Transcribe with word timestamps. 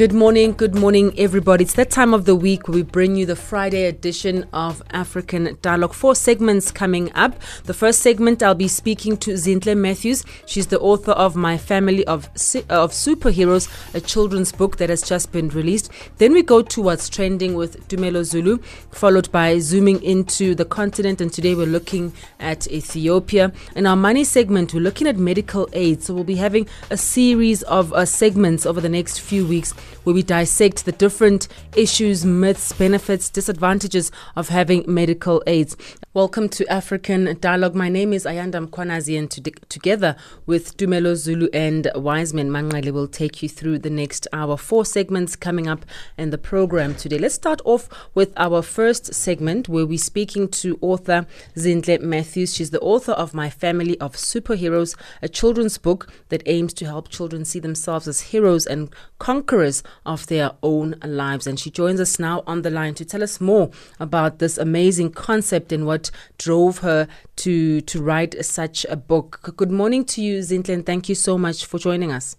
Good 0.00 0.14
morning, 0.14 0.52
good 0.52 0.74
morning, 0.74 1.12
everybody. 1.18 1.64
It's 1.64 1.74
that 1.74 1.90
time 1.90 2.14
of 2.14 2.24
the 2.24 2.34
week 2.34 2.68
we 2.68 2.82
bring 2.82 3.16
you 3.16 3.26
the 3.26 3.36
Friday 3.36 3.84
edition 3.84 4.46
of 4.50 4.82
African 4.92 5.58
Dialogue. 5.60 5.92
Four 5.92 6.14
segments 6.14 6.70
coming 6.70 7.12
up. 7.12 7.38
The 7.64 7.74
first 7.74 8.00
segment, 8.00 8.42
I'll 8.42 8.54
be 8.54 8.66
speaking 8.66 9.18
to 9.18 9.32
Zinhle 9.32 9.76
Matthews. 9.76 10.24
She's 10.46 10.68
the 10.68 10.80
author 10.80 11.12
of 11.12 11.36
My 11.36 11.58
Family 11.58 12.02
of 12.06 12.30
of 12.70 12.92
Superheroes, 12.92 13.68
a 13.94 14.00
children's 14.00 14.52
book 14.52 14.78
that 14.78 14.88
has 14.88 15.02
just 15.02 15.32
been 15.32 15.50
released. 15.50 15.90
Then 16.16 16.32
we 16.32 16.42
go 16.42 16.62
to 16.62 16.80
what's 16.80 17.10
trending 17.10 17.52
with 17.52 17.86
Tumelo 17.88 18.24
Zulu, 18.24 18.56
followed 18.92 19.30
by 19.30 19.58
zooming 19.58 20.02
into 20.02 20.54
the 20.54 20.64
continent. 20.64 21.20
And 21.20 21.30
today 21.30 21.54
we're 21.54 21.66
looking 21.66 22.14
at 22.38 22.66
Ethiopia. 22.68 23.52
In 23.76 23.86
our 23.86 23.96
money 23.96 24.24
segment, 24.24 24.72
we're 24.72 24.80
looking 24.80 25.08
at 25.08 25.18
medical 25.18 25.68
aid. 25.74 26.02
So 26.02 26.14
we'll 26.14 26.24
be 26.24 26.36
having 26.36 26.66
a 26.88 26.96
series 26.96 27.62
of 27.64 27.92
uh, 27.92 28.06
segments 28.06 28.64
over 28.64 28.80
the 28.80 28.88
next 28.88 29.20
few 29.20 29.46
weeks 29.46 29.74
where 30.04 30.14
we 30.14 30.22
dissect 30.22 30.84
the 30.84 30.92
different 30.92 31.48
issues, 31.76 32.24
myths, 32.24 32.72
benefits, 32.72 33.28
disadvantages 33.28 34.10
of 34.36 34.48
having 34.48 34.84
medical 34.86 35.42
aids. 35.46 35.76
Welcome 36.12 36.48
to 36.48 36.66
African 36.66 37.38
Dialogue. 37.40 37.76
My 37.76 37.88
name 37.88 38.12
is 38.12 38.24
Ayanda 38.24 38.66
Mkwanazi, 38.66 39.16
and 39.16 39.30
to- 39.30 39.42
together 39.68 40.16
with 40.44 40.76
Tumelo 40.76 41.14
Zulu 41.14 41.46
and 41.52 41.88
Wiseman 41.94 42.50
Manqele, 42.50 42.90
will 42.90 43.06
take 43.06 43.44
you 43.44 43.48
through 43.48 43.78
the 43.78 43.90
next 43.90 44.26
hour. 44.32 44.56
Four 44.56 44.84
segments 44.84 45.36
coming 45.36 45.68
up 45.68 45.86
in 46.18 46.30
the 46.30 46.36
program 46.36 46.96
today. 46.96 47.16
Let's 47.16 47.36
start 47.36 47.60
off 47.64 47.88
with 48.12 48.32
our 48.36 48.60
first 48.60 49.14
segment 49.14 49.68
where 49.68 49.86
we're 49.86 49.98
speaking 49.98 50.48
to 50.48 50.76
author 50.80 51.26
Zinhle 51.54 52.00
Matthews. 52.00 52.56
She's 52.56 52.70
the 52.70 52.80
author 52.80 53.12
of 53.12 53.32
My 53.32 53.48
Family 53.48 53.96
of 54.00 54.14
Superheroes, 54.14 54.96
a 55.22 55.28
children's 55.28 55.78
book 55.78 56.12
that 56.30 56.42
aims 56.46 56.72
to 56.72 56.86
help 56.86 57.08
children 57.08 57.44
see 57.44 57.60
themselves 57.60 58.08
as 58.08 58.20
heroes 58.32 58.66
and 58.66 58.92
conquerors 59.20 59.84
of 60.04 60.26
their 60.26 60.50
own 60.64 60.96
lives. 61.04 61.46
And 61.46 61.60
she 61.60 61.70
joins 61.70 62.00
us 62.00 62.18
now 62.18 62.42
on 62.48 62.62
the 62.62 62.70
line 62.70 62.94
to 62.94 63.04
tell 63.04 63.22
us 63.22 63.40
more 63.40 63.70
about 64.00 64.40
this 64.40 64.58
amazing 64.58 65.12
concept 65.12 65.70
and 65.70 65.86
what 65.86 65.99
drove 66.38 66.78
her 66.78 67.08
to, 67.36 67.80
to 67.82 68.02
write 68.02 68.44
such 68.44 68.86
a 68.88 68.96
book. 68.96 69.52
Good 69.56 69.70
morning 69.70 70.04
to 70.06 70.22
you, 70.22 70.38
Zinhle, 70.38 70.74
and 70.74 70.86
thank 70.86 71.08
you 71.08 71.14
so 71.14 71.36
much 71.36 71.66
for 71.66 71.78
joining 71.78 72.12
us. 72.12 72.36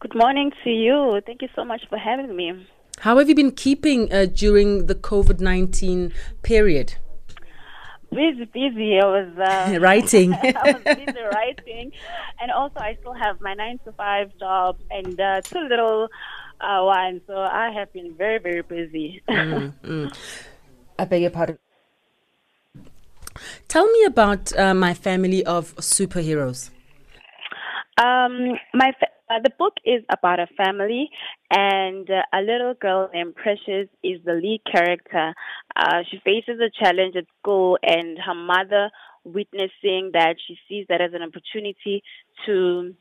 Good 0.00 0.14
morning 0.14 0.50
to 0.64 0.70
you. 0.70 1.20
Thank 1.26 1.42
you 1.42 1.48
so 1.54 1.64
much 1.64 1.82
for 1.88 1.98
having 1.98 2.34
me. 2.34 2.66
How 3.00 3.18
have 3.18 3.28
you 3.28 3.34
been 3.34 3.52
keeping 3.52 4.12
uh, 4.12 4.26
during 4.26 4.86
the 4.86 4.94
COVID 4.94 5.40
19 5.40 6.12
period? 6.42 6.94
busy, 8.12 8.44
busy. 8.44 9.00
I 9.00 9.06
was 9.06 9.38
uh, 9.38 9.78
writing. 9.80 10.34
I 10.42 10.72
was 10.72 10.82
busy 10.82 11.20
writing, 11.32 11.92
and 12.40 12.50
also 12.50 12.78
I 12.78 12.96
still 13.00 13.14
have 13.14 13.40
my 13.40 13.54
nine 13.54 13.78
to 13.84 13.92
five 13.92 14.30
job 14.38 14.78
and 14.90 15.18
uh, 15.20 15.40
two 15.42 15.60
little 15.60 16.08
uh, 16.60 16.82
ones. 16.82 17.22
So 17.26 17.36
I 17.36 17.70
have 17.72 17.92
been 17.92 18.14
very, 18.14 18.38
very 18.38 18.62
busy. 18.62 19.22
mm, 19.28 19.72
mm. 19.82 20.16
I 20.98 21.04
beg 21.04 21.22
your 21.22 21.30
pardon. 21.30 21.58
Tell 23.68 23.86
me 23.86 24.04
about 24.04 24.56
uh, 24.58 24.74
my 24.74 24.94
family 24.94 25.44
of 25.44 25.74
superheroes. 25.76 26.70
Um, 27.98 28.54
my 28.72 28.92
fa- 28.98 29.08
uh, 29.32 29.38
the 29.42 29.50
book 29.58 29.74
is 29.84 30.02
about 30.10 30.40
a 30.40 30.46
family, 30.56 31.10
and 31.50 32.08
uh, 32.10 32.22
a 32.32 32.40
little 32.40 32.74
girl 32.74 33.10
named 33.12 33.34
Precious 33.34 33.88
is 34.02 34.20
the 34.24 34.34
lead 34.34 34.62
character. 34.70 35.34
Uh, 35.76 36.00
she 36.10 36.18
faces 36.24 36.60
a 36.60 36.70
challenge 36.82 37.16
at 37.16 37.24
school, 37.38 37.78
and 37.82 38.18
her 38.18 38.34
mother, 38.34 38.90
witnessing 39.24 40.10
that, 40.12 40.36
she 40.46 40.56
sees 40.68 40.86
that 40.88 41.00
as 41.00 41.12
an 41.14 41.22
opportunity 41.22 42.02
to. 42.46 42.94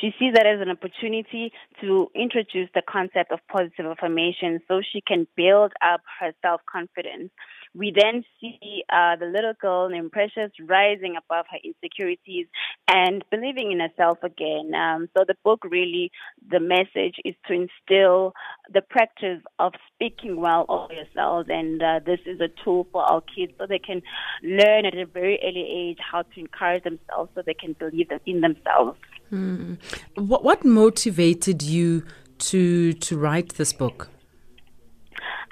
She 0.00 0.10
sees 0.18 0.34
that 0.34 0.44
as 0.44 0.60
an 0.60 0.70
opportunity 0.70 1.52
to 1.80 2.10
introduce 2.16 2.68
the 2.74 2.82
concept 2.82 3.30
of 3.30 3.38
positive 3.48 3.86
affirmation 3.86 4.60
so 4.66 4.82
she 4.82 5.00
can 5.00 5.28
build 5.36 5.72
up 5.80 6.00
her 6.18 6.32
self 6.42 6.60
confidence. 6.70 7.30
We 7.74 7.92
then 7.94 8.24
see 8.40 8.84
uh, 8.88 9.16
the 9.16 9.26
little 9.26 9.52
girl 9.60 9.88
named 9.88 10.12
Precious 10.12 10.52
rising 10.60 11.16
above 11.16 11.46
her 11.50 11.58
insecurities 11.64 12.46
and 12.88 13.24
believing 13.30 13.72
in 13.72 13.80
herself 13.80 14.18
again. 14.22 14.72
Um, 14.74 15.08
so 15.16 15.24
the 15.26 15.34
book 15.42 15.64
really, 15.64 16.12
the 16.48 16.60
message 16.60 17.16
is 17.24 17.34
to 17.48 17.52
instill 17.52 18.32
the 18.72 18.80
practice 18.80 19.42
of 19.58 19.72
speaking 19.92 20.40
well 20.40 20.66
of 20.68 20.90
yourselves, 20.90 21.48
and 21.50 21.82
uh, 21.82 22.00
this 22.04 22.20
is 22.26 22.40
a 22.40 22.48
tool 22.62 22.86
for 22.92 23.02
our 23.02 23.22
kids 23.22 23.52
so 23.58 23.66
they 23.66 23.78
can 23.78 24.02
learn 24.42 24.86
at 24.86 24.96
a 24.96 25.06
very 25.06 25.38
early 25.42 25.66
age 25.68 25.98
how 26.00 26.22
to 26.22 26.40
encourage 26.40 26.84
themselves 26.84 27.30
so 27.34 27.42
they 27.44 27.54
can 27.54 27.74
believe 27.74 28.08
in 28.26 28.40
themselves. 28.40 28.98
Mm. 29.32 29.78
What, 30.14 30.44
what 30.44 30.64
motivated 30.64 31.62
you 31.62 32.04
to 32.38 32.92
to 32.92 33.18
write 33.18 33.54
this 33.54 33.72
book? 33.72 34.08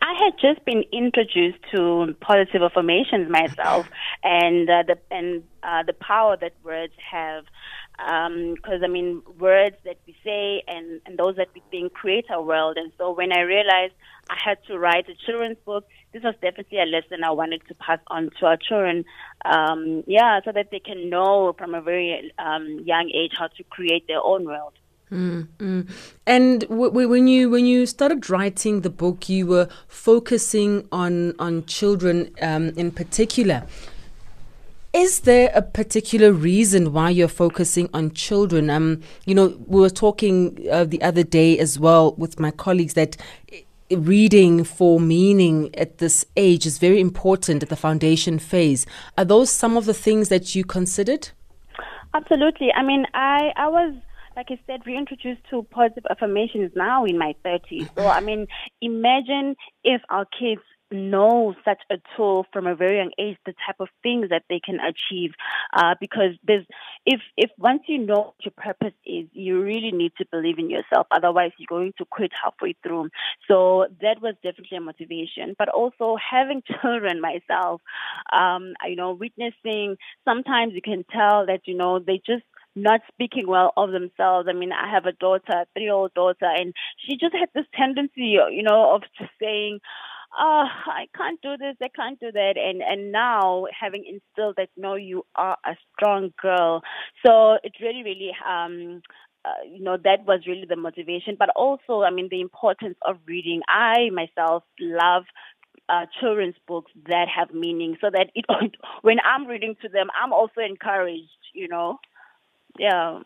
I 0.03 0.15
had 0.15 0.33
just 0.41 0.65
been 0.65 0.83
introduced 0.93 1.59
to 1.73 2.17
positive 2.21 2.61
affirmations 2.61 3.31
myself, 3.31 3.89
and 4.25 4.69
uh, 4.69 4.83
the 4.85 4.99
and 5.13 5.45
uh, 5.63 5.85
the 5.87 5.93
power 5.93 6.37
that 6.41 6.53
words 6.65 6.95
have. 7.11 7.45
Because 7.97 8.81
um, 8.81 8.85
I 8.85 8.89
mean, 8.89 9.23
words 9.39 9.77
that 9.85 9.99
we 10.07 10.17
say 10.25 10.63
and, 10.67 11.03
and 11.07 11.19
those 11.19 11.37
that 11.37 11.49
we 11.55 11.63
think 11.71 11.93
create 11.93 12.25
our 12.31 12.43
world. 12.43 12.79
And 12.79 12.91
so 12.97 13.13
when 13.13 13.33
I 13.33 13.43
realized 13.43 13.93
I 14.31 14.37
had 14.43 14.59
to 14.69 14.79
write 14.79 15.09
a 15.11 15.15
children's 15.27 15.59
book, 15.65 15.87
this 16.13 16.23
was 16.23 16.35
definitely 16.43 16.81
a 16.81 16.87
lesson 16.87 17.23
I 17.23 17.31
wanted 17.31 17.61
to 17.69 17.75
pass 17.75 18.01
on 18.09 18.31
to 18.41 18.47
our 18.47 18.57
children. 18.57 19.05
Um, 19.45 20.05
yeah, 20.07 20.41
so 20.43 20.53
that 20.53 20.71
they 20.73 20.81
can 20.81 21.11
know 21.11 21.55
from 21.57 21.75
a 21.75 21.83
very 21.83 22.33
um, 22.39 22.81
young 22.83 23.11
age 23.15 23.33
how 23.39 23.49
to 23.49 23.63
create 23.65 24.09
their 24.09 24.25
own 24.25 24.47
world. 24.47 24.73
Mm, 25.13 25.47
mm. 25.59 25.89
And 26.27 26.61
w- 26.63 26.89
w- 26.89 27.09
when 27.09 27.27
you 27.27 27.51
when 27.51 27.67
you 27.67 27.85
started 27.85 28.31
writing 28.31 28.81
the 28.81 28.89
book, 28.89 29.29
you 29.29 29.47
were 29.47 29.69
focusing 29.87 30.89
on 30.91 31.35
on 31.39 31.67
children 31.67 32.35
um, 32.41 32.71
in 32.77 32.91
particular. 32.91 33.65
Is 34.95 35.21
there 35.21 35.51
a 35.55 35.63
particular 35.63 36.33
reason 36.33 36.93
why 36.93 37.11
you're 37.11 37.29
focusing 37.29 37.91
on 37.93 38.13
children? 38.13 38.71
Um, 38.71 39.03
you 39.27 39.35
know, 39.35 39.59
we 39.67 39.81
were 39.81 39.91
talking 39.91 40.67
uh, 40.71 40.85
the 40.85 41.03
other 41.03 41.23
day 41.23 41.59
as 41.59 41.79
well 41.79 42.15
with 42.17 42.41
my 42.41 42.51
colleagues 42.51 42.95
that 42.95 43.17
reading 43.91 44.65
for 44.65 44.99
meaning 44.99 45.75
at 45.77 45.99
this 45.99 46.25
age 46.37 46.65
is 46.65 46.79
very 46.79 47.01
important 47.01 47.63
at 47.63 47.69
the 47.69 47.77
foundation 47.77 48.39
phase. 48.39 48.87
Are 49.19 49.25
those 49.27 49.51
some 49.51 49.77
of 49.77 49.85
the 49.85 49.95
things 49.95 50.31
that 50.31 50.55
you 50.55 50.65
considered? 50.65 51.31
Absolutely. 52.15 52.73
I 52.73 52.83
mean, 52.83 53.07
I 53.15 53.53
I 53.57 53.69
was 53.69 53.95
like 54.37 54.47
I 54.51 54.59
said, 54.67 54.87
reintroduced 54.87 55.43
to 55.51 55.63
positive 55.71 56.05
affirmations 56.11 56.73
now 56.75 57.05
in 57.05 57.19
my 57.19 57.35
30s. 57.45 57.89
So, 57.97 58.07
I 58.07 58.21
mean, 58.21 58.47
imagine 58.81 59.57
if 59.85 60.01
our 60.09 60.27
kids 60.27 60.63
know 60.93 61.55
such 61.65 61.81
a 61.91 61.97
tool 62.17 62.47
from 62.53 62.67
a 62.67 62.75
very 62.75 62.99
young 62.99 63.11
age, 63.19 63.37
the 63.47 63.55
type 63.67 63.77
of 63.81 63.89
things 64.03 64.29
that 64.31 64.45
they 64.49 64.61
can 64.61 64.79
achieve. 64.81 65.33
Uh, 65.73 65.95
because 66.01 66.33
there's, 66.45 66.67
if, 67.07 67.21
if 67.37 67.51
once 67.59 67.83
you 67.87 67.99
know 67.99 68.15
what 68.15 68.35
your 68.45 68.53
purpose 68.57 68.95
is, 69.07 69.27
you 69.33 69.61
really 69.63 69.91
need 69.91 70.13
to 70.19 70.27
believe 70.31 70.59
in 70.59 70.71
yourself. 70.71 71.07
Otherwise, 71.11 71.53
you're 71.59 71.67
going 71.69 71.93
to 71.99 72.05
quit 72.05 72.31
halfway 72.43 72.75
through. 72.83 73.09
So 73.49 73.87
that 74.01 74.21
was 74.21 74.35
definitely 74.43 74.77
a 74.77 74.81
motivation. 74.81 75.55
But 75.59 75.69
also 75.69 76.17
having 76.17 76.63
children 76.83 77.21
myself, 77.21 77.81
um, 78.33 78.75
you 78.87 78.97
know, 78.97 79.13
witnessing, 79.13 79.97
sometimes 80.27 80.75
you 80.75 80.83
can 80.83 81.05
tell 81.11 81.47
that, 81.47 81.63
you 81.65 81.77
know, 81.77 81.99
they 81.99 82.21
just 82.25 82.45
not 82.75 83.01
speaking 83.13 83.47
well 83.47 83.73
of 83.77 83.91
themselves. 83.93 84.49
I 84.49 84.55
mean, 84.55 84.73
I 84.73 84.91
have 84.91 85.07
a 85.07 85.13
daughter, 85.13 85.53
a 85.53 85.67
three 85.75 85.85
year 85.85 85.93
old 85.93 86.15
daughter, 86.15 86.47
and 86.47 86.75
she 86.99 87.17
just 87.17 87.35
had 87.35 87.49
this 87.55 87.67
tendency, 87.75 88.39
you 88.51 88.63
know, 88.63 88.95
of 88.95 89.03
just 89.19 89.31
saying, 89.41 89.81
oh, 90.39 90.65
I 90.87 91.07
can't 91.17 91.41
do 91.43 91.57
this, 91.59 91.77
I 91.83 91.89
can't 91.89 92.19
do 92.19 92.33
that. 92.33 92.55
And, 92.57 92.83
and 92.83 93.13
now 93.13 93.67
having 93.79 94.05
instilled 94.05 94.57
that, 94.57 94.71
no, 94.77 94.95
you 94.95 95.25
are 95.35 95.57
a 95.65 95.77
strong 95.95 96.33
girl. 96.41 96.83
So 97.27 97.59
it 97.63 97.73
really, 97.81 98.03
really, 98.03 98.31
um, 98.47 99.03
uh, 99.45 99.65
you 99.69 99.83
know, 99.83 99.97
that 100.03 100.25
was 100.27 100.41
really 100.47 100.67
the 100.69 100.77
motivation. 100.77 101.37
But 101.39 101.51
also, 101.51 102.03
I 102.03 102.11
mean, 102.11 102.29
the 102.31 102.41
importance 102.41 102.97
of 103.07 103.17
reading. 103.27 103.61
I 103.69 104.11
myself 104.11 104.63
love 104.81 105.25
uh, 105.89 106.07
children's 106.21 106.55
books 106.67 106.93
that 107.09 107.27
have 107.29 107.53
meaning 107.53 107.97
so 108.01 108.09
that 108.11 108.31
it, 108.35 108.47
when 109.03 109.19
I'm 109.25 109.47
reading 109.47 109.75
to 109.83 109.89
them, 109.89 110.09
I'm 110.21 110.33
also 110.33 110.61
encouraged, 110.61 111.29
you 111.53 111.69
know 111.69 111.99
yeah. 112.79 113.21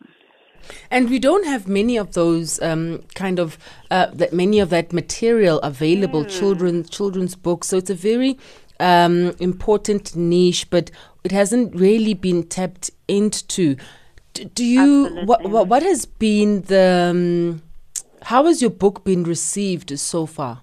And 0.91 1.09
we 1.09 1.19
don't 1.19 1.45
have 1.45 1.67
many 1.67 1.97
of 1.97 2.13
those 2.13 2.61
um, 2.61 3.03
kind 3.15 3.39
of 3.39 3.57
uh, 3.91 4.07
that 4.13 4.33
many 4.33 4.59
of 4.59 4.69
that 4.69 4.91
material 4.91 5.59
available. 5.59 6.25
Mm. 6.25 6.39
Children 6.39 6.83
children's 6.85 7.35
books. 7.35 7.67
So 7.67 7.77
it's 7.77 7.89
a 7.89 7.95
very 7.95 8.37
um, 8.79 9.35
important 9.39 10.15
niche, 10.15 10.69
but 10.69 10.91
it 11.23 11.31
hasn't 11.31 11.75
really 11.75 12.13
been 12.13 12.43
tapped 12.43 12.91
into. 13.07 13.75
Do, 14.33 14.45
do 14.45 14.65
you 14.65 15.25
what, 15.25 15.49
what, 15.49 15.67
what 15.67 15.83
has 15.83 16.05
been 16.05 16.61
the 16.63 17.09
um, 17.11 17.61
how 18.23 18.45
has 18.45 18.61
your 18.61 18.71
book 18.71 19.03
been 19.03 19.23
received 19.23 19.97
so 19.99 20.25
far? 20.25 20.61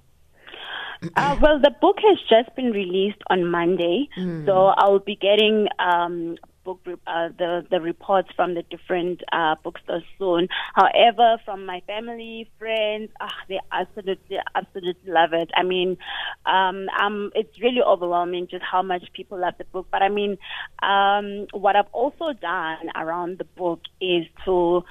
Uh, 1.16 1.36
well, 1.40 1.58
the 1.60 1.74
book 1.80 1.98
has 2.00 2.18
just 2.28 2.54
been 2.56 2.72
released 2.72 3.20
on 3.28 3.50
Monday, 3.50 4.08
mm. 4.16 4.46
so 4.46 4.72
I'll 4.76 5.00
be 5.00 5.16
getting 5.16 5.68
um, 5.78 6.36
book 6.64 6.80
uh, 7.06 7.28
the 7.38 7.66
the 7.70 7.80
reports 7.80 8.28
from 8.34 8.54
the 8.54 8.62
different 8.62 9.22
uh, 9.32 9.54
bookstores 9.62 10.02
soon. 10.18 10.48
However, 10.74 11.38
from 11.44 11.66
my 11.66 11.82
family, 11.86 12.50
friends, 12.58 13.10
ah, 13.20 13.34
they 13.48 13.60
absolutely 13.72 14.38
absolutely 14.54 15.12
love 15.12 15.32
it. 15.32 15.50
I 15.54 15.62
mean, 15.62 15.96
um, 16.46 16.88
um, 17.00 17.30
it's 17.34 17.60
really 17.60 17.82
overwhelming 17.82 18.48
just 18.50 18.64
how 18.64 18.82
much 18.82 19.04
people 19.12 19.38
love 19.38 19.54
the 19.58 19.64
book. 19.64 19.86
But 19.90 20.02
I 20.02 20.08
mean, 20.08 20.38
um, 20.82 21.46
what 21.52 21.76
I've 21.76 21.92
also 21.92 22.32
done 22.32 22.90
around 22.96 23.38
the 23.38 23.44
book 23.44 23.80
is 24.00 24.24
to 24.44 24.84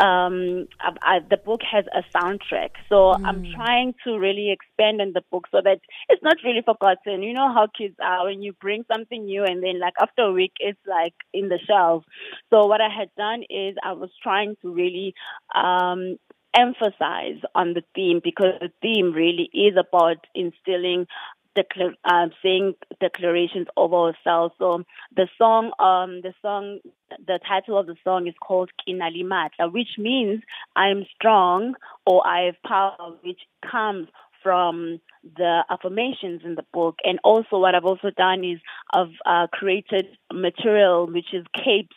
um, 0.00 0.68
I, 0.80 0.90
I, 1.02 1.18
the 1.28 1.38
book 1.38 1.60
has 1.70 1.84
a 1.94 2.02
soundtrack, 2.16 2.70
so 2.88 3.14
mm. 3.14 3.24
I'm 3.24 3.44
trying 3.54 3.94
to 4.04 4.18
really 4.18 4.50
expand 4.50 5.00
on 5.00 5.12
the 5.14 5.22
book 5.30 5.46
so 5.50 5.60
that 5.62 5.80
it's 6.08 6.22
not 6.22 6.36
really 6.44 6.62
forgotten. 6.62 7.22
You 7.22 7.32
know 7.32 7.52
how 7.52 7.68
kids 7.76 7.96
are 8.02 8.26
when 8.26 8.42
you 8.42 8.52
bring 8.52 8.84
something 8.92 9.24
new 9.24 9.44
and 9.44 9.62
then 9.62 9.80
like 9.80 9.94
after 10.00 10.22
a 10.22 10.32
week 10.32 10.52
it's 10.60 10.78
like 10.86 11.07
like 11.08 11.14
in 11.32 11.48
the 11.48 11.58
shelves. 11.66 12.04
So 12.50 12.66
what 12.66 12.80
I 12.80 12.88
had 12.88 13.10
done 13.16 13.42
is 13.48 13.76
I 13.82 13.92
was 13.92 14.10
trying 14.22 14.56
to 14.62 14.72
really 14.72 15.14
um, 15.54 16.16
emphasize 16.56 17.40
on 17.54 17.74
the 17.74 17.82
theme 17.94 18.20
because 18.22 18.54
the 18.60 18.70
theme 18.82 19.12
really 19.12 19.50
is 19.52 19.74
about 19.78 20.26
instilling 20.34 21.06
declar- 21.54 21.96
uh, 22.04 22.28
saying 22.42 22.74
declarations 23.00 23.66
over 23.76 23.96
ourselves. 23.96 24.54
So 24.58 24.84
the 25.14 25.28
song, 25.36 25.72
um, 25.78 26.20
the 26.22 26.34
song, 26.42 26.80
the 27.26 27.38
title 27.46 27.78
of 27.78 27.86
the 27.86 27.96
song 28.04 28.26
is 28.26 28.34
called 28.40 28.70
Kinalimatla, 28.86 29.72
which 29.72 29.98
means 29.98 30.42
I'm 30.76 31.04
strong 31.14 31.74
or 32.06 32.26
I 32.26 32.46
have 32.46 32.62
power, 32.66 33.14
which 33.22 33.40
comes 33.70 34.08
from 34.48 34.98
the 35.36 35.62
affirmations 35.68 36.40
in 36.42 36.54
the 36.54 36.64
book. 36.72 36.96
And 37.04 37.18
also, 37.22 37.58
what 37.58 37.74
I've 37.74 37.84
also 37.84 38.10
done 38.16 38.44
is 38.44 38.58
I've 38.94 39.14
uh, 39.26 39.46
created 39.52 40.06
material 40.32 41.06
which 41.06 41.34
is 41.34 41.44
capes 41.54 41.96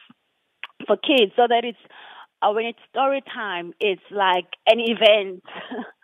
for 0.86 0.98
kids, 0.98 1.32
so 1.38 1.44
that 1.48 1.64
it's 1.64 1.78
uh, 2.42 2.52
when 2.52 2.66
it's 2.66 2.80
story 2.90 3.22
time, 3.34 3.72
it's 3.80 4.02
like 4.12 4.48
an 4.68 4.80
event. 4.80 5.44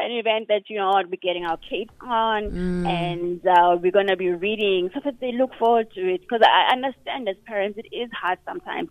an 0.00 0.12
event 0.12 0.48
that 0.48 0.68
you 0.68 0.78
know 0.78 0.90
I'll 0.90 1.06
be 1.06 1.16
getting 1.16 1.44
our 1.44 1.56
capes 1.56 1.94
on, 2.00 2.50
mm. 2.50 2.86
and 2.86 3.46
uh, 3.46 3.76
we're 3.80 3.92
gonna 3.92 4.16
be 4.16 4.30
reading 4.30 4.90
so 4.94 5.00
that 5.04 5.20
they 5.20 5.32
look 5.32 5.54
forward 5.58 5.92
to 5.94 6.00
it. 6.14 6.20
Because 6.22 6.42
I 6.42 6.72
understand 6.72 7.28
as 7.28 7.36
parents, 7.46 7.78
it 7.78 7.94
is 7.94 8.10
hard 8.12 8.38
sometimes 8.46 8.90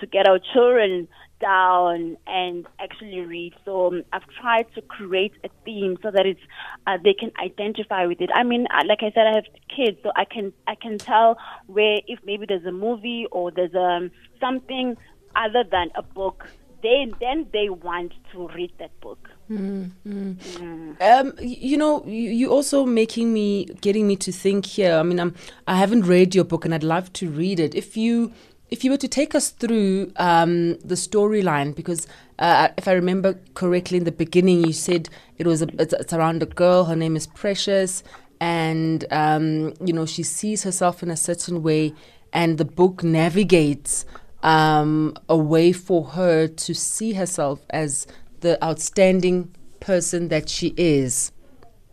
to 0.00 0.06
get 0.06 0.26
our 0.26 0.40
children 0.52 1.06
down 1.40 2.16
and 2.26 2.66
actually 2.80 3.20
read. 3.20 3.54
So 3.64 3.88
um, 3.88 4.02
I've 4.12 4.26
tried 4.40 4.66
to 4.74 4.82
create 4.82 5.32
a 5.44 5.48
theme 5.64 5.98
so 6.02 6.10
that 6.10 6.26
it's 6.26 6.40
uh, 6.86 6.98
they 7.02 7.14
can 7.14 7.30
identify 7.42 8.06
with 8.06 8.20
it. 8.20 8.30
I 8.34 8.42
mean, 8.42 8.66
uh, 8.70 8.82
like 8.86 9.00
I 9.02 9.10
said, 9.14 9.26
I 9.26 9.34
have 9.34 9.46
kids, 9.74 9.98
so 10.02 10.12
I 10.16 10.24
can 10.24 10.52
I 10.66 10.74
can 10.74 10.98
tell 10.98 11.38
where 11.66 12.00
if 12.06 12.20
maybe 12.24 12.46
there's 12.46 12.64
a 12.64 12.72
movie 12.72 13.26
or 13.30 13.50
there's 13.50 13.74
um, 13.74 14.10
something 14.40 14.96
other 15.34 15.64
than 15.70 15.90
a 15.94 16.02
book. 16.02 16.48
They 16.82 17.12
then 17.20 17.46
they 17.52 17.68
want 17.68 18.12
to 18.32 18.48
read 18.48 18.72
that 18.78 18.98
book. 19.00 19.30
Mm-hmm. 19.50 20.32
Mm. 20.34 21.00
Um, 21.00 21.32
you 21.40 21.76
know, 21.76 22.04
you, 22.04 22.30
you 22.30 22.50
also 22.50 22.84
making 22.84 23.32
me 23.32 23.66
getting 23.80 24.06
me 24.06 24.16
to 24.16 24.32
think 24.32 24.66
here. 24.66 24.96
I 24.96 25.02
mean, 25.02 25.20
I'm 25.20 25.34
I 25.66 25.76
haven't 25.76 26.02
read 26.02 26.34
your 26.34 26.44
book, 26.44 26.64
and 26.64 26.74
I'd 26.74 26.82
love 26.82 27.12
to 27.14 27.30
read 27.30 27.60
it. 27.60 27.74
If 27.74 27.96
you 27.96 28.32
if 28.70 28.84
you 28.84 28.90
were 28.90 28.96
to 28.96 29.08
take 29.08 29.34
us 29.34 29.50
through 29.50 30.12
um, 30.16 30.76
the 30.78 30.96
storyline, 30.96 31.74
because 31.74 32.06
uh, 32.38 32.68
if 32.76 32.88
I 32.88 32.92
remember 32.92 33.38
correctly, 33.54 33.98
in 33.98 34.04
the 34.04 34.12
beginning 34.12 34.66
you 34.66 34.72
said 34.72 35.08
it 35.38 35.46
was 35.46 35.62
a, 35.62 35.68
it's, 35.80 35.92
it's 35.94 36.12
around 36.12 36.42
a 36.42 36.46
girl. 36.46 36.84
Her 36.84 36.96
name 36.96 37.16
is 37.16 37.26
Precious, 37.28 38.02
and 38.40 39.04
um, 39.12 39.74
you 39.84 39.92
know 39.92 40.06
she 40.06 40.24
sees 40.24 40.64
herself 40.64 41.02
in 41.02 41.10
a 41.10 41.16
certain 41.16 41.62
way, 41.62 41.94
and 42.32 42.58
the 42.58 42.64
book 42.64 43.04
navigates 43.04 44.04
um, 44.46 45.12
a 45.28 45.36
way 45.36 45.72
for 45.72 46.04
her 46.04 46.46
to 46.46 46.74
see 46.74 47.12
herself 47.14 47.66
as 47.70 48.06
the 48.40 48.62
outstanding 48.64 49.52
person 49.80 50.28
that 50.28 50.48
she 50.48 50.72
is. 50.76 51.32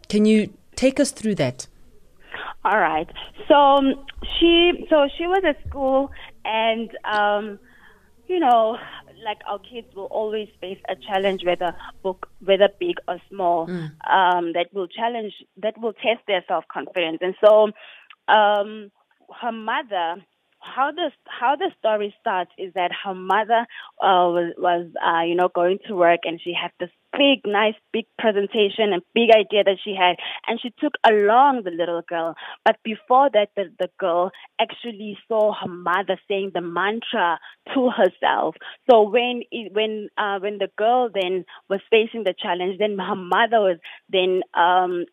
Can 0.08 0.26
you 0.26 0.54
take 0.76 1.00
us 1.00 1.12
through 1.12 1.36
that? 1.36 1.68
All 2.64 2.78
right. 2.78 3.10
So 3.48 3.56
um, 3.56 4.06
she 4.40 4.86
so 4.90 5.10
she 5.18 5.26
was 5.26 5.44
at 5.46 5.58
school 5.68 6.12
and, 6.46 6.90
um, 7.06 7.60
you 8.28 8.40
know, 8.40 8.78
like 9.26 9.40
our 9.50 9.60
kids 9.60 9.88
will 9.96 10.06
always 10.06 10.48
face 10.62 10.80
a 10.88 10.96
challenge, 10.96 11.44
whether 11.44 11.76
book, 12.04 12.30
whether 12.46 12.70
big 12.80 12.98
or 13.08 13.20
small, 13.30 13.68
mm. 13.68 13.90
um, 14.10 14.54
that 14.54 14.68
will 14.74 14.88
challenge, 14.88 15.34
that 15.58 15.78
will 15.80 15.94
test 15.94 16.22
their 16.28 16.44
self 16.48 16.66
confidence. 16.72 17.18
And 17.22 17.36
so, 17.44 17.72
um, 18.28 18.92
her 19.42 19.52
mother 19.52 20.24
how 20.64 20.92
the 20.92 21.12
how 21.28 21.56
the 21.56 21.72
story 21.80 22.16
starts 22.20 22.52
is 22.58 22.74
that 22.74 22.92
her 23.04 23.14
mother 23.14 23.66
uh, 24.02 24.28
was 24.32 24.54
was 24.58 24.88
uh, 25.06 25.22
you 25.22 25.36
know 25.36 25.50
going 25.54 25.80
to 25.88 25.96
work 25.96 26.22
and 26.24 26.40
she 26.42 26.54
had 26.54 26.72
this 26.80 26.90
big 27.12 27.42
nice 27.46 27.76
big 27.92 28.06
presentation 28.18 28.92
and 28.94 29.02
big 29.14 29.30
idea 29.30 29.64
that 29.64 29.78
she 29.84 29.96
had. 29.96 30.16
And 30.48 30.60
she 30.62 30.74
took 30.80 30.94
along 31.08 31.64
the 31.64 31.72
little 31.72 32.02
girl. 32.08 32.36
But 32.66 32.78
before 32.84 33.30
that 33.34 33.50
the, 33.56 33.66
the 33.80 33.90
girl 34.00 34.32
actually 34.60 35.18
saw 35.28 35.54
her 35.54 35.70
mother 35.70 36.20
saying 36.28 36.52
the 36.54 36.62
mantra 36.62 37.40
to 37.74 37.90
herself. 37.90 38.56
So 38.90 39.10
when 39.10 39.44
it, 39.52 39.74
when 39.74 40.10
uh, 40.18 40.40
when 40.40 40.58
the 40.58 40.70
girl 40.78 41.10
then 41.14 41.46
was 41.70 41.82
facing 41.90 42.24
the 42.24 42.34
challenge 42.38 42.80
then 42.80 42.98
her 42.98 43.16
mother 43.16 43.60
was 43.60 43.78
then 44.10 44.42
um 44.54 45.06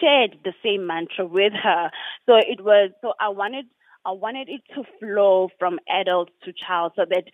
shared 0.00 0.38
the 0.44 0.52
same 0.62 0.86
mantra 0.86 1.26
with 1.26 1.52
her. 1.52 1.90
So 2.26 2.36
it 2.36 2.60
was 2.62 2.90
so 3.00 3.12
i 3.20 3.28
wanted 3.28 3.66
I 4.04 4.12
wanted 4.12 4.48
it 4.48 4.62
to 4.74 4.84
flow 4.98 5.48
from 5.58 5.78
adult 5.88 6.30
to 6.44 6.52
child 6.52 6.92
so 6.96 7.04
that 7.08 7.24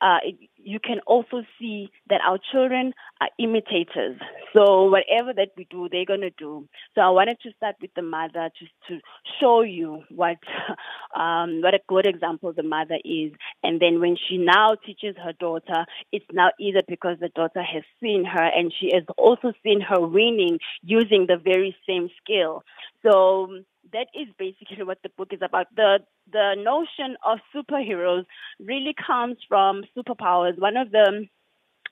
uh, 0.00 0.18
it, 0.22 0.50
you 0.68 0.78
can 0.78 1.00
also 1.06 1.42
see 1.58 1.90
that 2.10 2.20
our 2.20 2.38
children 2.52 2.92
are 3.22 3.30
imitators. 3.38 4.20
So 4.54 4.84
whatever 4.84 5.32
that 5.32 5.48
we 5.56 5.66
do, 5.70 5.88
they're 5.90 6.04
going 6.04 6.20
to 6.20 6.30
do. 6.30 6.68
So 6.94 7.00
I 7.00 7.08
wanted 7.08 7.38
to 7.44 7.52
start 7.56 7.76
with 7.80 7.90
the 7.96 8.02
mother 8.02 8.50
just 8.58 8.72
to 8.88 8.98
show 9.40 9.62
you 9.62 10.02
what 10.10 10.36
um, 11.18 11.62
what 11.62 11.72
a 11.72 11.80
good 11.88 12.06
example 12.06 12.52
the 12.52 12.62
mother 12.62 12.98
is. 13.02 13.32
And 13.62 13.80
then 13.80 13.98
when 13.98 14.16
she 14.28 14.36
now 14.36 14.76
teaches 14.84 15.16
her 15.24 15.32
daughter, 15.32 15.86
it's 16.12 16.26
now 16.32 16.50
either 16.60 16.82
because 16.86 17.16
the 17.18 17.30
daughter 17.30 17.62
has 17.62 17.82
seen 18.02 18.26
her 18.26 18.44
and 18.44 18.70
she 18.78 18.90
has 18.92 19.04
also 19.16 19.54
seen 19.62 19.80
her 19.80 20.00
winning 20.00 20.58
using 20.82 21.26
the 21.26 21.38
very 21.42 21.74
same 21.86 22.10
skill. 22.22 22.62
So 23.02 23.62
that 23.92 24.08
is 24.14 24.28
basically 24.38 24.84
what 24.84 24.98
the 25.02 25.10
book 25.16 25.28
is 25.32 25.40
about. 25.42 25.66
The 25.74 26.00
the 26.30 26.54
notion 26.58 27.16
of 27.24 27.38
superheroes 27.54 28.24
really 28.60 28.94
comes 29.06 29.36
from 29.48 29.84
superpowers. 29.96 30.57
One 30.58 30.76
of 30.76 30.90
the 30.90 31.26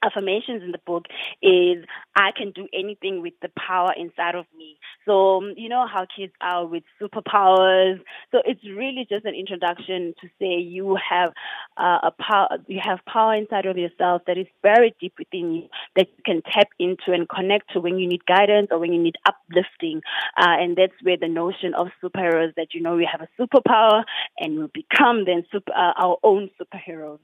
affirmations 0.03 0.63
in 0.63 0.73
the 0.73 0.81
book 0.87 1.07
is 1.43 1.85
I 2.15 2.31
can 2.37 2.53
do 2.53 2.69
anything 2.73 3.23
with 3.23 3.35
the 3.43 3.51
power 3.59 3.93
inside 3.97 4.35
of 4.35 4.47
me. 4.57 4.79
So, 5.05 5.39
um, 5.39 5.55
you 5.57 5.69
know 5.69 5.87
how 5.87 6.07
kids 6.15 6.33
are 6.41 6.67
with 6.67 6.85
superpowers. 7.01 8.01
So 8.33 8.43
it's 8.45 8.63
really 8.65 9.07
just 9.09 9.25
an 9.25 9.35
introduction 9.35 10.15
to 10.21 10.29
say 10.39 10.61
you 10.61 10.97
have 11.11 11.33
uh, 11.77 11.99
a 12.05 12.11
power, 12.11 12.59
you 12.67 12.81
have 12.83 13.01
power 13.07 13.35
inside 13.35 13.67
of 13.67 13.77
yourself 13.77 14.23
that 14.27 14.39
is 14.39 14.47
very 14.63 14.95
deep 15.01 15.15
within 15.19 15.53
you 15.55 15.69
that 15.97 16.09
you 16.17 16.23
can 16.25 16.43
tap 16.53 16.69
into 16.79 17.13
and 17.13 17.29
connect 17.29 17.73
to 17.73 17.81
when 17.81 17.99
you 17.99 18.09
need 18.09 18.25
guidance 18.27 18.69
or 18.71 18.79
when 18.79 18.93
you 18.93 19.03
need 19.03 19.17
uplifting. 19.27 20.01
Uh, 20.37 20.57
and 20.61 20.77
that's 20.77 20.95
where 21.03 21.17
the 21.17 21.29
notion 21.29 21.75
of 21.75 21.89
superheroes 22.03 22.55
that, 22.57 22.75
you 22.75 22.81
know, 22.81 22.97
we 22.97 23.09
have 23.11 23.21
a 23.21 23.29
superpower 23.41 24.05
and 24.39 24.59
we 24.59 24.67
become 24.73 25.25
then 25.25 25.45
super, 25.53 25.73
uh, 25.73 25.93
our 25.97 26.17
own 26.23 26.51
superheroes. 26.61 27.19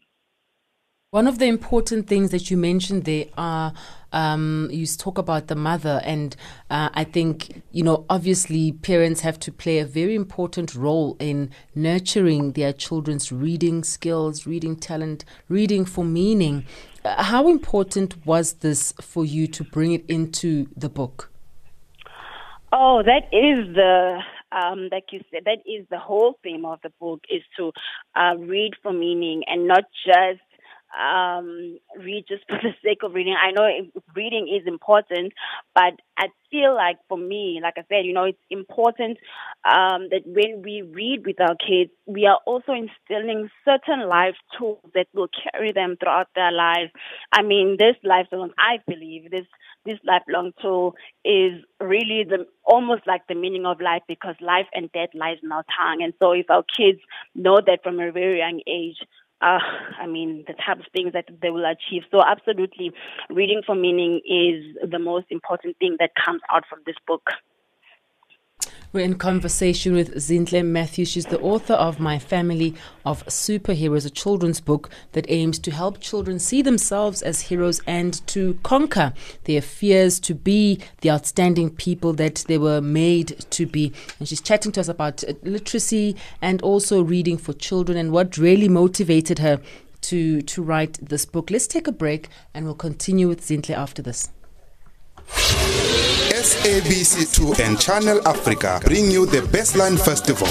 One 1.13 1.27
of 1.27 1.39
the 1.39 1.45
important 1.45 2.07
things 2.07 2.31
that 2.31 2.51
you 2.51 2.57
mentioned 2.57 3.05
there 3.05 3.27
are 3.37 3.75
um, 4.15 4.71
you 4.73 4.87
talk 4.87 5.19
about 5.19 5.49
the 5.49 5.55
mother, 5.55 6.01
and 6.05 6.35
uh, 6.71 6.89
I 6.95 7.05
think 7.05 7.63
you 7.71 7.83
know 7.83 8.07
obviously 8.09 8.73
parents 8.73 9.21
have 9.21 9.39
to 9.41 9.53
play 9.53 9.79
a 9.79 9.85
very 9.85 10.15
important 10.15 10.75
role 10.75 11.19
in 11.21 11.51
nurturing 11.75 12.53
their 12.53 12.73
children's 12.73 13.31
reading 13.31 13.85
skills, 13.85 14.47
reading 14.47 14.75
talent, 14.75 15.27
reading 15.51 15.85
for 15.85 16.03
meaning. 16.03 16.65
Uh, 17.05 17.25
how 17.25 17.47
important 17.47 18.25
was 18.25 18.55
this 18.65 18.93
for 18.93 19.23
you 19.23 19.47
to 19.49 19.65
bring 19.65 19.93
it 19.93 20.07
into 20.09 20.67
the 20.75 20.89
book? 20.89 21.31
Oh, 22.73 23.03
that 23.05 23.25
is 23.25 23.75
the 23.75 24.19
um, 24.51 24.89
like 24.91 25.13
you 25.13 25.21
said, 25.31 25.43
that 25.45 25.59
is 25.67 25.87
the 25.91 25.99
whole 25.99 26.39
theme 26.43 26.65
of 26.65 26.81
the 26.83 26.91
book 26.99 27.21
is 27.29 27.43
to 27.59 27.71
uh, 28.17 28.35
read 28.39 28.73
for 28.83 28.95
meaning 28.95 29.43
and 29.47 29.69
not 29.69 29.85
just 30.07 30.41
um, 30.99 31.79
read 31.99 32.25
just 32.29 32.45
for 32.49 32.59
the 32.63 32.73
sake 32.85 33.03
of 33.03 33.15
reading. 33.15 33.35
I 33.41 33.51
know 33.53 33.69
reading 34.15 34.49
is 34.49 34.67
important, 34.67 35.33
but 35.75 35.95
I 36.19 36.29
feel 36.51 36.75
like 36.75 36.99
for 37.09 37.17
me, 37.19 37.61
like 37.63 37.75
I 37.77 37.85
said, 37.89 38.05
you 38.05 38.13
know, 38.13 38.25
it's 38.25 38.39
important 38.51 39.19
um, 39.65 40.09
that 40.11 40.23
when 40.27 40.63
we 40.63 40.83
read 40.83 41.25
with 41.27 41.41
our 41.41 41.57
kids, 41.57 41.91
we 42.07 42.27
are 42.27 42.39
also 42.47 42.73
instilling 42.73 43.49
certain 43.65 44.09
life 44.09 44.37
tools 44.59 44.81
that 44.95 45.07
will 45.15 45.29
carry 45.43 45.73
them 45.73 45.97
throughout 45.99 46.29
their 46.35 46.53
lives. 46.53 46.91
I 47.33 47.43
mean, 47.43 47.77
this 47.79 47.97
lifelong, 48.05 48.51
I 48.59 48.79
believe, 48.87 49.31
this 49.31 49.47
this 49.85 49.99
lifelong 50.05 50.53
tool 50.63 50.95
is 51.25 51.55
really 51.81 52.25
the 52.29 52.47
almost 52.65 53.03
like 53.07 53.27
the 53.29 53.35
meaning 53.35 53.67
of 53.67 53.81
life 53.81 54.03
because 54.07 54.37
life 54.41 54.67
and 54.73 54.93
death 54.93 55.09
lies 55.15 55.39
in 55.43 55.51
our 55.51 55.65
tongue. 55.77 56.03
And 56.03 56.13
so 56.23 56.33
if 56.33 56.49
our 56.51 56.63
kids 56.77 57.01
know 57.35 57.61
that 57.67 57.81
from 57.83 57.99
a 57.99 58.13
very 58.13 58.39
young 58.39 58.61
age, 58.67 58.99
uh, 59.43 59.59
I 60.01 60.07
mean, 60.07 60.45
the 60.47 60.55
type 60.55 60.79
of 60.79 60.87
things 60.93 61.13
that 61.13 61.27
they 61.43 61.51
will 61.51 61.65
achieve. 61.65 62.03
So, 62.11 62.23
absolutely, 62.25 62.93
reading 63.29 63.63
for 63.65 63.75
meaning 63.75 64.21
is 64.25 64.91
the 64.91 64.99
most 64.99 65.27
important 65.31 65.77
thing 65.79 65.97
that 65.99 66.11
comes 66.25 66.41
out 66.51 66.65
from 66.69 66.81
this 66.87 66.97
book. 67.07 67.23
We're 68.93 69.07
in 69.07 69.15
conversation 69.15 69.95
with 69.95 70.17
Zinhle 70.17 70.67
Matthews. 70.67 71.09
She's 71.09 71.25
the 71.25 71.41
author 71.41 71.73
of 71.73 71.99
My 71.99 72.19
Family 72.19 72.75
of 73.07 73.25
Superheroes, 73.25 74.05
a 74.05 74.11
children's 74.11 74.61
book 74.61 74.91
that 75.13 75.25
aims 75.31 75.59
to 75.61 75.71
help 75.71 75.99
children 75.99 76.39
see 76.39 76.61
themselves 76.61 77.23
as 77.23 77.41
heroes 77.41 77.81
and 77.87 78.21
to 78.27 78.59
conquer 78.63 79.15
their 79.45 79.63
fears 79.63 80.21
to 80.21 80.35
be 80.35 80.79
the 81.01 81.11
outstanding 81.11 81.71
people 81.71 82.13
that 82.13 82.45
they 82.49 82.59
were 82.59 82.83
made 82.83 83.29
to 83.53 83.65
be. 83.65 83.95
And 84.19 84.29
she's 84.29 84.43
chatting 84.43 84.73
to 84.73 84.81
us 84.81 84.89
about 84.89 85.25
literacy 85.43 86.15
and 86.43 86.61
also 86.61 87.03
reading 87.03 87.39
for 87.39 87.55
children 87.55 87.97
and 87.97 88.13
what 88.13 88.37
really 88.37 88.69
motivated 88.69 89.39
her 89.39 89.63
to, 90.03 90.43
to 90.43 90.63
write 90.63 90.99
this 91.01 91.25
book. 91.25 91.51
Let's 91.51 91.67
take 91.67 91.87
a 91.87 91.93
break 91.93 92.29
and 92.53 92.67
we'll 92.67 92.75
continue 92.75 93.27
with 93.27 93.41
Zinhle 93.41 93.75
after 93.75 94.03
this. 94.03 94.29
SABC2 96.43 97.61
and 97.61 97.79
Channel 97.79 98.21
Africa 98.27 98.81
bring 98.85 99.09
you 99.09 99.27
the 99.27 99.43
Bestline 99.43 99.97
Festival. 99.97 100.49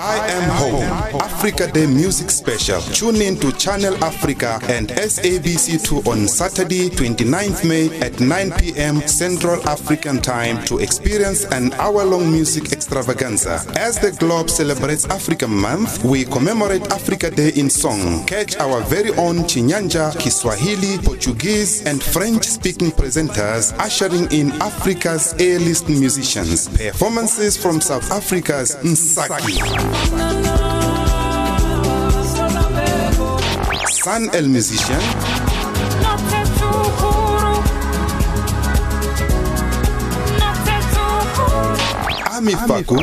I 0.00 0.18
am 0.28 0.48
home. 0.50 1.20
Africa 1.20 1.70
Day 1.72 1.86
Music 1.86 2.30
Special. 2.30 2.80
Tune 2.80 3.16
in 3.16 3.36
to 3.40 3.50
Channel 3.52 3.96
Africa 4.04 4.60
and 4.68 4.88
SABC2 4.90 6.06
on 6.06 6.28
Saturday, 6.28 6.88
29th 6.88 7.66
May 7.68 7.98
at 8.00 8.20
9 8.20 8.52
p.m. 8.52 9.00
Central 9.08 9.60
African 9.68 10.20
Time 10.20 10.64
to 10.66 10.78
experience 10.78 11.46
an 11.46 11.72
hour-long 11.74 12.30
music 12.30 12.70
extravaganza. 12.70 13.64
As 13.76 13.98
the 13.98 14.12
globe 14.12 14.50
celebrates 14.50 15.04
Africa 15.06 15.48
Month, 15.48 16.04
we 16.04 16.24
commemorate 16.24 16.86
Africa 16.92 17.28
Day 17.30 17.50
in 17.56 17.68
song. 17.68 18.24
Catch 18.26 18.56
our 18.58 18.82
very 18.82 19.10
own 19.14 19.38
Chinyanja, 19.50 20.16
Kiswahili, 20.20 20.98
Portuguese, 20.98 21.84
and 21.86 22.00
French-speaking 22.00 22.92
presenters 22.92 23.76
ushering 23.80 24.30
in 24.30 24.52
Africa's 24.62 25.34
A-list 25.40 25.88
musicians. 25.88 26.68
Performances 26.68 27.56
from 27.56 27.80
South 27.80 28.08
Africa's 28.12 28.76
Nsaki. 28.76 29.87
Sun 34.02 34.30
El 34.32 34.48
Musician. 34.48 35.00
Ami 42.36 42.54
Faku. 42.66 42.96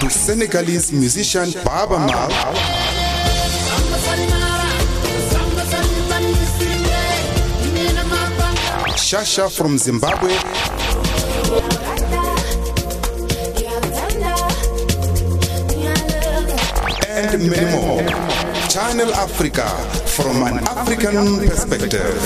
To 0.00 0.10
Senegalese 0.10 0.92
musician 0.92 1.52
Baaba 1.64 1.98
Maal. 1.98 2.97
Shasha 9.08 9.48
from 9.48 9.78
Zimbabwe. 9.78 10.30
And 17.08 17.50
many 17.50 17.72
more. 17.74 18.02
Channel 18.68 19.14
Africa 19.14 19.66
from 20.08 20.42
an 20.42 20.58
African 20.68 21.38
perspective. 21.38 22.18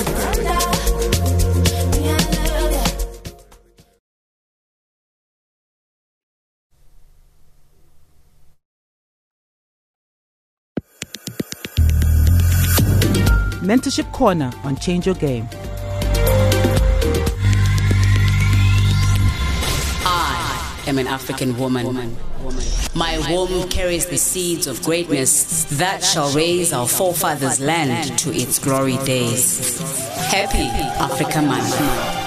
Mentorship 13.63 14.11
Corner 14.13 14.51
on 14.65 14.75
Change 14.79 15.07
Your 15.07 15.15
Game. 15.15 15.49
Am 20.93 20.99
an 20.99 21.07
African 21.07 21.57
woman. 21.59 22.17
My 22.95 23.19
womb 23.31 23.69
carries 23.71 24.07
the 24.07 24.19
seeds 24.19 24.67
of 24.67 24.83
greatness 24.83 25.65
that 25.79 26.05
shall 26.05 26.31
raise 26.35 26.73
our 26.75 26.87
forefathers' 26.87 27.61
land 27.61 28.19
to 28.19 28.31
its 28.31 28.59
glory 28.59 28.99
days. 28.99 29.79
Happy 30.31 30.69
Africa 30.99 31.41
Month. 31.41 32.22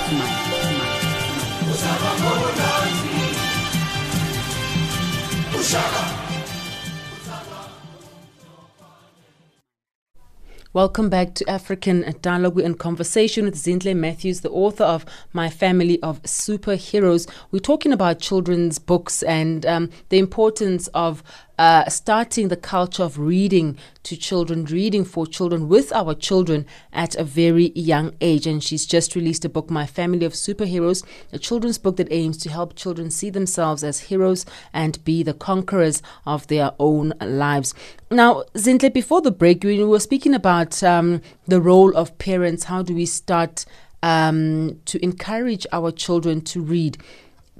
Welcome 10.75 11.07
back 11.07 11.35
to 11.35 11.49
African 11.49 12.03
Dialogue. 12.21 12.59
In 12.59 12.75
conversation 12.75 13.45
with 13.45 13.55
Zinhle 13.55 13.95
Matthews, 13.95 14.41
the 14.41 14.49
author 14.49 14.83
of 14.83 15.05
My 15.31 15.49
Family 15.49 16.03
of 16.03 16.21
Superheroes. 16.23 17.31
We're 17.49 17.59
talking 17.59 17.93
about 17.93 18.19
children's 18.19 18.77
books 18.77 19.23
and 19.23 19.65
um, 19.65 19.89
the 20.09 20.19
importance 20.19 20.87
of 20.87 21.23
uh, 21.57 21.89
starting 21.89 22.47
the 22.47 22.57
culture 22.57 23.03
of 23.03 23.17
reading 23.17 23.77
to 24.03 24.15
children, 24.15 24.65
reading 24.65 25.05
for 25.05 25.25
children 25.25 25.67
with 25.67 25.91
our 25.93 26.13
children 26.13 26.65
at 26.93 27.15
a 27.15 27.23
very 27.23 27.71
young 27.75 28.13
age. 28.21 28.45
And 28.45 28.63
she's 28.63 28.85
just 28.85 29.15
released 29.15 29.45
a 29.45 29.49
book, 29.49 29.69
My 29.69 29.85
Family 29.85 30.25
of 30.25 30.33
Superheroes, 30.33 31.03
a 31.31 31.39
children's 31.39 31.77
book 31.77 31.97
that 31.97 32.11
aims 32.11 32.37
to 32.39 32.49
help 32.49 32.75
children 32.75 33.09
see 33.09 33.29
themselves 33.29 33.83
as 33.83 34.01
heroes 34.01 34.45
and 34.73 35.03
be 35.03 35.23
the 35.23 35.33
conquerors 35.33 36.01
of 36.25 36.47
their 36.47 36.71
own 36.79 37.13
lives. 37.19 37.73
Now, 38.11 38.43
Zinhle, 38.55 38.93
before 38.93 39.21
the 39.21 39.31
break, 39.31 39.63
we 39.63 39.83
were 39.83 39.99
speaking 39.99 40.33
about 40.33 40.83
um, 40.83 41.21
the 41.47 41.61
role 41.61 41.95
of 41.95 42.17
parents. 42.17 42.65
How 42.65 42.83
do 42.83 42.93
we 42.93 43.05
start 43.05 43.65
um, 44.03 44.79
to 44.85 45.03
encourage 45.03 45.65
our 45.71 45.91
children 45.91 46.41
to 46.41 46.61
read? 46.61 46.97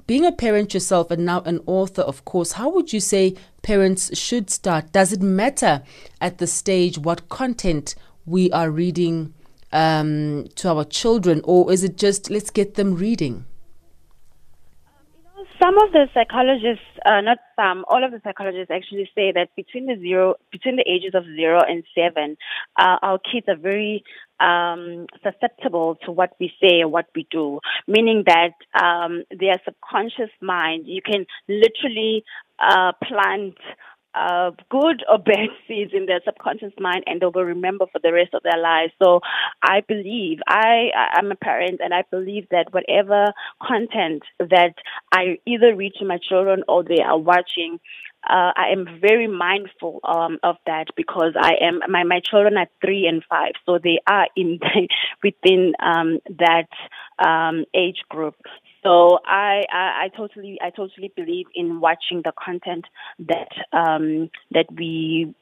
Being 0.06 0.24
a 0.24 0.32
parent 0.32 0.72
yourself 0.72 1.10
and 1.10 1.24
now 1.24 1.40
an 1.42 1.60
author, 1.66 2.02
of 2.02 2.24
course, 2.24 2.52
how 2.52 2.68
would 2.68 2.92
you 2.92 3.00
say 3.00 3.34
parents 3.62 4.16
should 4.16 4.50
start? 4.50 4.92
Does 4.92 5.12
it 5.12 5.20
matter 5.20 5.82
at 6.20 6.38
the 6.38 6.46
stage 6.46 6.98
what 6.98 7.28
content 7.28 7.94
we 8.24 8.50
are 8.52 8.70
reading 8.70 9.34
um, 9.72 10.46
to 10.56 10.68
our 10.68 10.84
children, 10.84 11.40
or 11.44 11.72
is 11.72 11.82
it 11.82 11.96
just 11.96 12.30
let's 12.30 12.50
get 12.50 12.74
them 12.74 12.94
reading? 12.94 13.44
Some 15.62 15.78
of 15.78 15.90
the 15.92 16.06
psychologists, 16.12 16.84
uh, 17.06 17.22
not 17.22 17.38
some, 17.56 17.84
all 17.88 18.04
of 18.04 18.12
the 18.12 18.20
psychologists 18.22 18.70
actually 18.70 19.10
say 19.14 19.32
that 19.32 19.48
between 19.56 19.86
the 19.86 19.96
zero, 19.96 20.34
between 20.52 20.76
the 20.76 20.84
ages 20.86 21.12
of 21.14 21.24
zero 21.24 21.60
and 21.66 21.82
seven, 21.94 22.36
uh, 22.78 22.98
our 23.02 23.18
kids 23.18 23.46
are 23.48 23.56
very 23.56 24.04
um, 24.40 25.06
susceptible 25.22 25.96
to 26.04 26.12
what 26.12 26.30
we 26.38 26.52
say 26.60 26.80
or 26.82 26.88
what 26.88 27.06
we 27.14 27.26
do, 27.30 27.60
meaning 27.86 28.24
that 28.26 28.54
um, 28.80 29.24
their 29.30 29.60
subconscious 29.64 30.30
mind, 30.40 30.86
you 30.86 31.00
can 31.02 31.26
literally 31.48 32.24
uh, 32.58 32.92
plant 33.02 33.56
uh, 34.16 34.50
good 34.70 35.04
or 35.10 35.18
bad 35.18 35.48
seeds 35.68 35.92
in 35.94 36.06
their 36.06 36.20
subconscious 36.24 36.72
mind 36.80 37.04
and 37.06 37.20
they 37.20 37.26
will 37.26 37.44
remember 37.44 37.86
for 37.92 38.00
the 38.02 38.12
rest 38.12 38.32
of 38.34 38.42
their 38.42 38.60
lives. 38.60 38.92
So 39.02 39.20
I 39.62 39.82
believe, 39.86 40.38
I, 40.48 40.88
I'm 41.14 41.30
a 41.30 41.36
parent 41.36 41.80
and 41.84 41.92
I 41.92 42.04
believe 42.10 42.46
that 42.50 42.72
whatever 42.72 43.32
content 43.62 44.22
that 44.38 44.74
I 45.12 45.38
either 45.46 45.76
read 45.76 45.92
to 45.98 46.06
my 46.06 46.18
children 46.18 46.62
or 46.66 46.82
they 46.82 47.02
are 47.02 47.18
watching, 47.18 47.78
uh, 48.28 48.52
I 48.56 48.68
am 48.72 49.00
very 49.00 49.26
mindful 49.26 50.00
um, 50.04 50.38
of 50.42 50.56
that 50.66 50.88
because 50.96 51.34
I 51.40 51.54
am 51.60 51.80
my 51.88 52.04
my 52.04 52.20
children 52.20 52.56
are 52.56 52.68
three 52.84 53.06
and 53.06 53.22
five, 53.28 53.52
so 53.64 53.78
they 53.78 54.00
are 54.06 54.26
in 54.36 54.58
within 55.22 55.74
um, 55.80 56.18
that 56.38 56.68
um, 57.18 57.64
age 57.74 58.02
group. 58.08 58.34
So 58.82 59.18
I, 59.24 59.64
I, 59.72 60.04
I 60.04 60.08
totally 60.16 60.58
I 60.62 60.70
totally 60.70 61.12
believe 61.14 61.46
in 61.54 61.80
watching 61.80 62.22
the 62.22 62.32
content 62.32 62.84
that 63.20 63.50
um, 63.72 64.30
that 64.52 64.66
we 64.72 65.34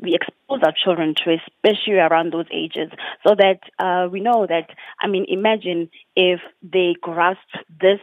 we 0.00 0.14
expose 0.52 0.66
our 0.66 0.72
children 0.72 1.14
to, 1.24 1.36
especially 1.36 1.94
around 1.94 2.32
those 2.32 2.46
ages, 2.52 2.90
so 3.26 3.34
that 3.34 3.60
uh, 3.78 4.08
we 4.10 4.20
know 4.20 4.46
that. 4.46 4.70
I 5.00 5.06
mean, 5.08 5.24
imagine 5.28 5.90
if 6.16 6.40
they 6.62 6.94
grasp 7.00 7.38
this 7.80 8.00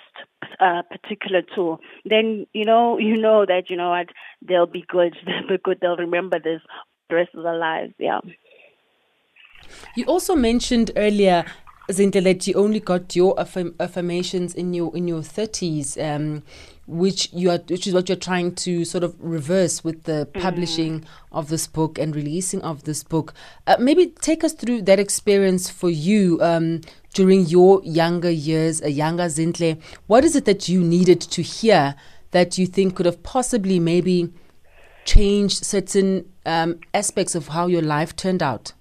uh, 0.60 0.82
particular 0.84 1.41
tool, 1.56 1.79
then 2.06 2.46
you 2.53 2.65
know, 2.65 2.98
you 3.00 3.18
know 3.18 3.46
that 3.46 3.70
you 3.70 3.77
know 3.77 3.89
what 3.89 4.08
they'll 4.41 4.65
be 4.65 4.86
good. 4.88 5.15
They'll 5.25 5.58
be 5.58 5.62
good. 5.63 5.79
They'll 5.82 5.98
remember 5.98 6.39
this 6.39 6.62
the 7.10 7.15
rest 7.15 7.32
of 7.36 7.44
their 7.44 7.58
lives. 7.58 7.94
Yeah. 7.98 8.20
You 9.96 10.06
also 10.06 10.36
mentioned 10.36 10.91
earlier 10.96 11.46
Zinhle, 11.89 12.24
that 12.24 12.48
you 12.48 12.53
only 12.53 12.79
got 12.79 13.15
your 13.15 13.34
affirm- 13.38 13.75
affirmations 13.79 14.53
in 14.53 14.74
your 14.74 14.96
in 14.96 15.08
your 15.08 15.24
thirties, 15.24 15.98
um, 15.98 16.43
which 16.86 17.31
you 17.34 17.50
are, 17.50 17.58
which 17.67 17.88
is 17.88 17.93
what 17.93 18.08
you're 18.08 18.15
trying 18.15 18.55
to 18.55 18.86
sort 18.86 19.03
of 19.03 19.15
reverse 19.19 19.84
with 19.84 20.03
the 20.03 20.27
mm. 20.31 20.41
publishing 20.41 21.03
of 21.31 21.50
this 21.50 21.67
book 21.67 21.98
and 21.98 22.15
releasing 22.15 22.62
of 22.62 22.84
this 22.84 23.03
book. 23.03 23.34
Uh, 23.65 23.75
maybe 23.79 24.08
take 24.22 24.43
us 24.43 24.53
through 24.53 24.84
that 24.84 25.00
experience 25.00 25.69
for 25.69 25.89
you 25.89 26.39
um, 26.41 26.81
during 27.13 27.46
your 27.46 27.81
younger 27.84 28.31
years, 28.31 28.81
a 28.81 28.91
younger 28.91 29.25
Zinhle. 29.25 29.81
What 30.08 30.24
is 30.24 30.36
it 30.36 30.46
that 30.46 30.69
you 30.69 30.81
needed 30.84 31.22
to 31.22 31.41
hear 31.41 31.96
that 32.31 32.58
you 32.58 32.67
think 32.67 32.96
could 32.96 33.08
have 33.08 33.24
possibly 33.24 33.79
maybe 33.79 34.31
changed 35.05 35.65
certain 35.65 36.31
um, 36.46 36.79
aspects 36.93 37.34
of 37.34 37.48
how 37.48 37.65
your 37.65 37.81
life 37.81 38.15
turned 38.15 38.43
out? 38.43 38.74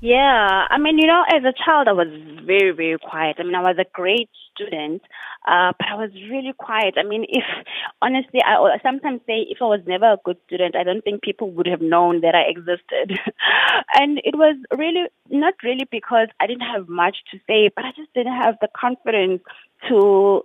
Yeah, 0.00 0.66
I 0.68 0.76
mean, 0.78 0.98
you 0.98 1.06
know, 1.06 1.24
as 1.26 1.42
a 1.42 1.54
child, 1.64 1.88
I 1.88 1.92
was 1.92 2.08
very, 2.44 2.72
very 2.72 2.98
quiet. 2.98 3.36
I 3.38 3.44
mean, 3.44 3.54
I 3.54 3.60
was 3.62 3.76
a 3.78 3.86
great 3.94 4.28
student, 4.52 5.00
uh, 5.48 5.72
but 5.78 5.88
I 5.88 5.94
was 5.94 6.10
really 6.30 6.52
quiet. 6.58 6.96
I 6.98 7.02
mean, 7.02 7.24
if 7.28 7.44
honestly, 8.02 8.40
I 8.44 8.76
sometimes 8.82 9.22
say 9.26 9.46
if 9.48 9.58
I 9.62 9.64
was 9.64 9.80
never 9.86 10.12
a 10.12 10.18
good 10.22 10.36
student, 10.46 10.76
I 10.76 10.84
don't 10.84 11.02
think 11.02 11.22
people 11.22 11.50
would 11.52 11.66
have 11.66 11.80
known 11.80 12.20
that 12.20 12.34
I 12.34 12.42
existed. 12.42 13.18
and 13.94 14.20
it 14.22 14.36
was 14.36 14.56
really 14.76 15.06
not 15.30 15.54
really 15.62 15.88
because 15.90 16.28
I 16.40 16.46
didn't 16.46 16.68
have 16.68 16.90
much 16.90 17.16
to 17.32 17.38
say, 17.46 17.70
but 17.74 17.86
I 17.86 17.92
just 17.96 18.12
didn't 18.12 18.36
have 18.36 18.56
the 18.60 18.68
confidence 18.78 19.40
to 19.88 20.44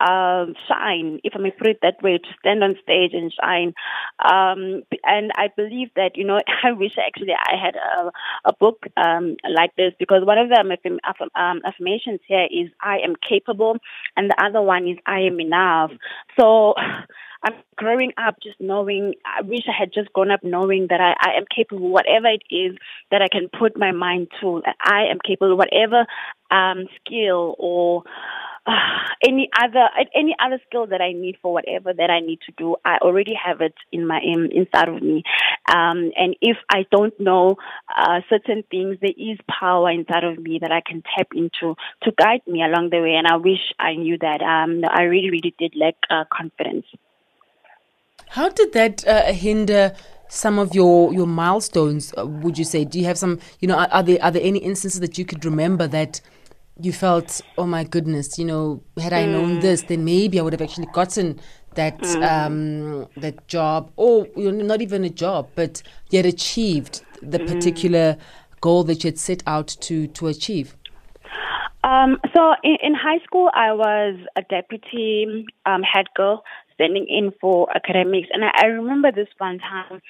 um, 0.00 0.54
shine, 0.68 1.20
if 1.24 1.32
I 1.34 1.38
may 1.38 1.50
put 1.50 1.68
it 1.68 1.78
that 1.82 2.02
way, 2.02 2.18
to 2.18 2.28
stand 2.40 2.62
on 2.62 2.76
stage 2.82 3.12
and 3.14 3.32
shine. 3.32 3.74
Um, 4.18 4.82
and 5.04 5.32
I 5.36 5.48
believe 5.56 5.88
that, 5.96 6.16
you 6.16 6.24
know, 6.24 6.40
I 6.64 6.72
wish 6.72 6.92
actually 6.98 7.32
I 7.32 7.56
had 7.56 7.76
a, 7.76 8.10
a 8.44 8.52
book 8.52 8.84
um, 8.96 9.36
like 9.48 9.74
this 9.76 9.92
because 9.98 10.24
one 10.24 10.38
of 10.38 10.48
the 10.48 10.56
um, 11.34 11.60
affirmations 11.64 12.20
here 12.26 12.46
is 12.50 12.68
I 12.80 12.98
am 12.98 13.14
capable, 13.16 13.78
and 14.16 14.30
the 14.30 14.44
other 14.44 14.62
one 14.62 14.86
is 14.88 14.98
I 15.06 15.20
am 15.20 15.40
enough. 15.40 15.92
So 16.38 16.74
I'm 17.42 17.54
growing 17.76 18.12
up 18.16 18.36
just 18.42 18.56
knowing, 18.60 19.14
I 19.24 19.42
wish 19.42 19.60
I 19.68 19.78
had 19.78 19.92
just 19.92 20.12
grown 20.12 20.30
up 20.30 20.40
knowing 20.42 20.88
that 20.90 21.00
I, 21.00 21.14
I 21.20 21.36
am 21.36 21.44
capable, 21.54 21.90
whatever 21.90 22.26
it 22.26 22.42
is 22.50 22.76
that 23.10 23.22
I 23.22 23.28
can 23.28 23.48
put 23.48 23.78
my 23.78 23.92
mind 23.92 24.28
to, 24.40 24.62
I 24.82 25.04
am 25.04 25.18
capable, 25.24 25.56
whatever 25.56 26.06
um, 26.50 26.86
skill 27.00 27.54
or 27.58 28.02
any 29.26 29.48
other 29.60 29.88
any 30.14 30.34
other 30.44 30.60
skill 30.66 30.86
that 30.86 31.00
I 31.00 31.12
need 31.12 31.36
for 31.40 31.52
whatever 31.52 31.92
that 31.92 32.10
I 32.10 32.20
need 32.20 32.40
to 32.46 32.52
do, 32.56 32.76
I 32.84 32.98
already 32.98 33.34
have 33.34 33.60
it 33.60 33.74
in 33.92 34.06
my 34.06 34.20
in, 34.22 34.50
inside 34.52 34.88
of 34.88 35.02
me. 35.02 35.22
Um, 35.72 36.12
and 36.16 36.36
if 36.40 36.56
I 36.70 36.86
don't 36.90 37.18
know 37.20 37.56
uh, 37.96 38.20
certain 38.28 38.64
things, 38.70 38.98
there 39.00 39.10
is 39.16 39.38
power 39.48 39.90
inside 39.90 40.24
of 40.24 40.38
me 40.38 40.58
that 40.60 40.72
I 40.72 40.80
can 40.80 41.02
tap 41.16 41.28
into 41.34 41.74
to 42.02 42.12
guide 42.18 42.42
me 42.46 42.62
along 42.62 42.90
the 42.90 43.00
way. 43.00 43.14
And 43.14 43.26
I 43.26 43.36
wish 43.36 43.72
I 43.78 43.94
knew 43.94 44.18
that. 44.18 44.42
Um, 44.42 44.82
I 44.88 45.02
really, 45.02 45.30
really 45.30 45.54
did 45.58 45.74
lack 45.76 45.96
uh, 46.10 46.24
confidence. 46.32 46.86
How 48.28 48.48
did 48.48 48.72
that 48.72 49.06
uh, 49.06 49.32
hinder? 49.32 49.94
some 50.28 50.58
of 50.58 50.74
your 50.74 51.14
your 51.14 51.24
milestones 51.24 52.12
uh, 52.18 52.26
would 52.26 52.58
you 52.58 52.64
say 52.64 52.84
do 52.84 52.98
you 52.98 53.04
have 53.04 53.16
some 53.16 53.38
you 53.60 53.68
know 53.68 53.76
are, 53.76 53.86
are, 53.92 54.02
there 54.02 54.18
are 54.20 54.32
there 54.32 54.42
any 54.42 54.58
instances 54.58 54.98
that 54.98 55.16
you 55.16 55.24
could 55.24 55.44
remember 55.44 55.86
that 55.86 56.20
you 56.80 56.92
felt, 56.92 57.40
oh 57.56 57.66
my 57.66 57.84
goodness, 57.84 58.38
you 58.38 58.44
know, 58.44 58.82
had 58.98 59.12
I 59.12 59.24
known 59.26 59.58
mm. 59.58 59.60
this, 59.62 59.82
then 59.82 60.04
maybe 60.04 60.38
I 60.38 60.42
would 60.42 60.52
have 60.52 60.62
actually 60.62 60.88
gotten 60.92 61.40
that 61.74 61.98
mm. 61.98 62.22
um, 62.22 63.08
that 63.16 63.46
job, 63.48 63.90
or 63.96 64.26
you 64.36 64.52
know, 64.52 64.64
not 64.64 64.82
even 64.82 65.04
a 65.04 65.10
job, 65.10 65.48
but 65.54 65.82
yet 66.10 66.26
achieved 66.26 67.02
the 67.22 67.38
mm. 67.38 67.46
particular 67.46 68.16
goal 68.60 68.84
that 68.84 69.04
you 69.04 69.08
had 69.08 69.18
set 69.18 69.42
out 69.46 69.68
to 69.80 70.06
to 70.08 70.26
achieve. 70.26 70.76
Um, 71.84 72.18
so 72.34 72.54
in, 72.64 72.78
in, 72.82 72.94
high 72.94 73.20
school, 73.24 73.48
I 73.54 73.72
was 73.72 74.18
a 74.34 74.42
deputy 74.42 75.46
um, 75.66 75.82
head 75.82 76.06
girl 76.16 76.42
standing 76.74 77.06
in 77.08 77.32
for 77.40 77.68
academics. 77.74 78.28
And 78.32 78.44
I, 78.44 78.50
I 78.64 78.66
remember 78.66 79.12
this 79.12 79.28
one 79.38 79.60
time, 79.60 80.00